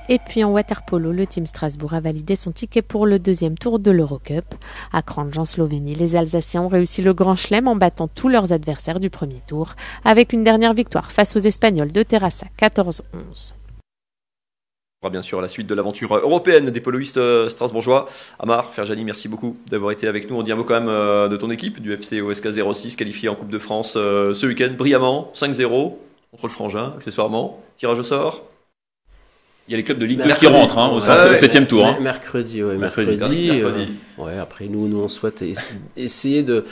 Et 0.09 0.19
puis 0.19 0.43
en 0.43 0.51
waterpolo, 0.51 1.13
le 1.13 1.27
team 1.27 1.47
Strasbourg 1.47 1.95
a 1.95 2.01
validé 2.01 2.37
son 2.37 2.51
ticket 2.51 2.83
pour 2.83 3.07
le 3.07 3.19
deuxième 3.19 3.57
tour 3.57 3.79
de 3.79 3.91
l'Eurocup. 3.91 4.55
À 4.93 5.03
Crange 5.03 5.39
en 5.39 5.45
Slovénie, 5.45 5.95
les 5.95 6.17
Alsaciens 6.17 6.63
ont 6.63 6.69
réussi 6.69 7.03
le 7.03 7.15
grand 7.15 7.37
chelem 7.37 7.69
en 7.69 7.77
battant 7.77 8.09
tous 8.09 8.29
leurs 8.29 8.53
adversaires 8.53 9.01
du 9.01 9.11
premier 9.11 9.43
tour, 9.47 9.75
avec 10.05 10.33
une 10.33 10.45
dernière 10.45 10.75
victoire 10.75 11.13
face 11.13 11.37
aux 11.37 11.41
Espagnols 11.41 11.93
de 11.93 12.03
Terrassa 12.03 12.47
14-11 12.61 13.55
bien 15.09 15.23
sûr 15.23 15.41
la 15.41 15.49
suite 15.49 15.67
de 15.67 15.75
l'aventure 15.75 16.15
européenne 16.15 16.69
des 16.69 16.81
poloistes 16.83 17.17
euh, 17.17 17.49
strasbourgeois. 17.49 18.07
Amar, 18.39 18.75
Ferjani, 18.75 19.03
merci 19.03 19.29
beaucoup 19.29 19.57
d'avoir 19.71 19.93
été 19.93 20.07
avec 20.07 20.29
nous. 20.29 20.37
On 20.37 20.43
dit 20.43 20.53
un 20.53 20.57
mot 20.57 20.65
quand 20.65 20.79
même 20.79 20.91
euh, 20.91 21.29
de 21.29 21.39
ton 21.39 21.51
équipe, 21.51 21.81
du 21.81 21.95
FC 21.95 22.21
OSK 22.21 22.49
06, 22.75 22.97
qualifié 22.97 23.31
en 23.31 23.35
Coupe 23.35 23.49
de 23.49 23.59
France 23.59 23.95
euh, 23.97 24.35
ce 24.35 24.47
week-end, 24.47 24.73
brillamment, 24.77 25.33
5-0 25.35 25.95
contre 26.31 26.47
le 26.47 26.49
Frangin, 26.51 26.93
accessoirement. 26.97 27.63
Tirage 27.77 27.99
au 27.99 28.03
sort 28.03 28.45
Il 29.68 29.73
y 29.73 29.75
a 29.75 29.77
les 29.77 29.85
clubs 29.85 29.99
de 29.99 30.05
Ligue 30.05 30.20
2 30.25 30.33
qui 30.35 30.46
rentrent 30.49 30.79
hein, 30.79 30.88
au 30.88 31.01
Ouais, 31.01 31.37
septième 31.37 31.66
tour. 31.68 31.87
hein. 31.87 31.92
Mer- 31.92 32.01
Mercredi, 32.03 32.61
ouais, 32.64 32.77
Mercredi, 32.77 33.11
mercredi. 33.16 33.51
mercredi. 33.51 33.92
euh, 34.18 34.25
ouais, 34.25 34.37
après 34.38 34.66
nous, 34.66 34.88
nous 34.88 34.99
on 34.99 35.07
souhaite 35.07 35.42
es- 35.42 35.55
essayer 35.96 36.42
de 36.42 36.64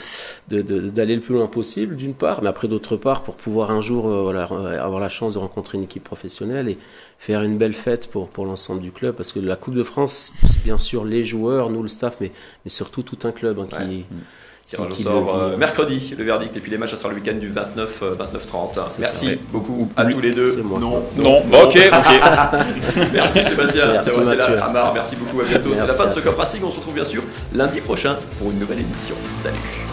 d'aller 0.49 1.15
le 1.15 1.21
plus 1.21 1.33
loin 1.35 1.47
possible, 1.47 1.95
d'une 1.95 2.13
part, 2.13 2.41
mais 2.41 2.49
après 2.49 2.67
d'autre 2.67 2.97
part 2.97 3.23
pour 3.23 3.35
pouvoir 3.35 3.71
un 3.71 3.79
jour, 3.79 4.09
euh, 4.09 4.23
voilà, 4.23 4.47
euh, 4.51 4.83
avoir 4.83 4.99
la 4.99 5.07
chance 5.07 5.35
de 5.35 5.39
rencontrer 5.39 5.77
une 5.77 5.85
équipe 5.85 6.03
professionnelle 6.03 6.67
et 6.67 6.77
faire 7.19 7.41
une 7.43 7.57
belle 7.57 7.73
fête 7.73 8.09
pour 8.09 8.27
pour 8.27 8.45
l'ensemble 8.45 8.81
du 8.81 8.91
club, 8.91 9.15
parce 9.15 9.31
que 9.31 9.39
la 9.39 9.55
Coupe 9.55 9.75
de 9.75 9.83
France, 9.83 10.33
c'est 10.47 10.63
bien 10.63 10.77
sûr 10.77 11.05
les 11.05 11.23
joueurs, 11.23 11.69
nous 11.69 11.81
le 11.81 11.87
staff, 11.89 12.17
mais 12.19 12.31
mais 12.65 12.69
surtout 12.69 13.01
tout 13.03 13.19
un 13.25 13.31
club 13.31 13.59
hein, 13.59 13.67
qui 13.69 13.77
Ouais. 13.77 14.03
Tirage 14.69 14.91
au 14.91 15.01
sort 15.03 15.35
euh, 15.35 15.57
mercredi, 15.57 16.13
le 16.15 16.23
verdict, 16.23 16.55
et 16.55 16.59
puis 16.59 16.69
les 16.69 16.77
matchs, 16.77 16.91
ça 16.91 16.97
sera 16.97 17.09
le 17.09 17.15
week-end 17.15 17.33
du 17.33 17.49
29, 17.49 17.99
euh, 18.03 18.13
29-30. 18.15 18.69
C'est 18.91 18.99
Merci 18.99 19.25
ça, 19.25 19.31
ouais. 19.31 19.39
beaucoup 19.51 19.89
à 19.97 20.05
tous 20.05 20.21
les 20.21 20.31
deux. 20.31 20.61
Non, 20.63 20.79
Non, 21.17 21.41
bah, 21.51 21.63
ok, 21.63 21.75
ok. 21.91 22.99
Merci 23.13 23.43
Sébastien 23.45 23.87
Merci, 23.87 24.15
d'avoir 24.15 24.33
été 24.33 24.37
là. 24.41 24.47
Mathieu. 24.49 24.63
Amar, 24.63 24.93
merci 24.93 25.15
beaucoup, 25.15 25.41
à 25.41 25.45
bientôt. 25.45 25.69
C'est 25.73 25.87
la 25.87 25.93
fin 25.93 26.05
de 26.05 26.11
ce. 26.11 26.19
Cop 26.19 26.37
Racing. 26.37 26.61
On 26.63 26.69
se 26.71 26.75
retrouve 26.77 26.93
bien 26.93 27.05
sûr 27.05 27.23
lundi 27.55 27.81
prochain 27.81 28.17
pour 28.37 28.51
une 28.51 28.59
nouvelle 28.59 28.79
émission. 28.81 29.15
Salut 29.41 29.88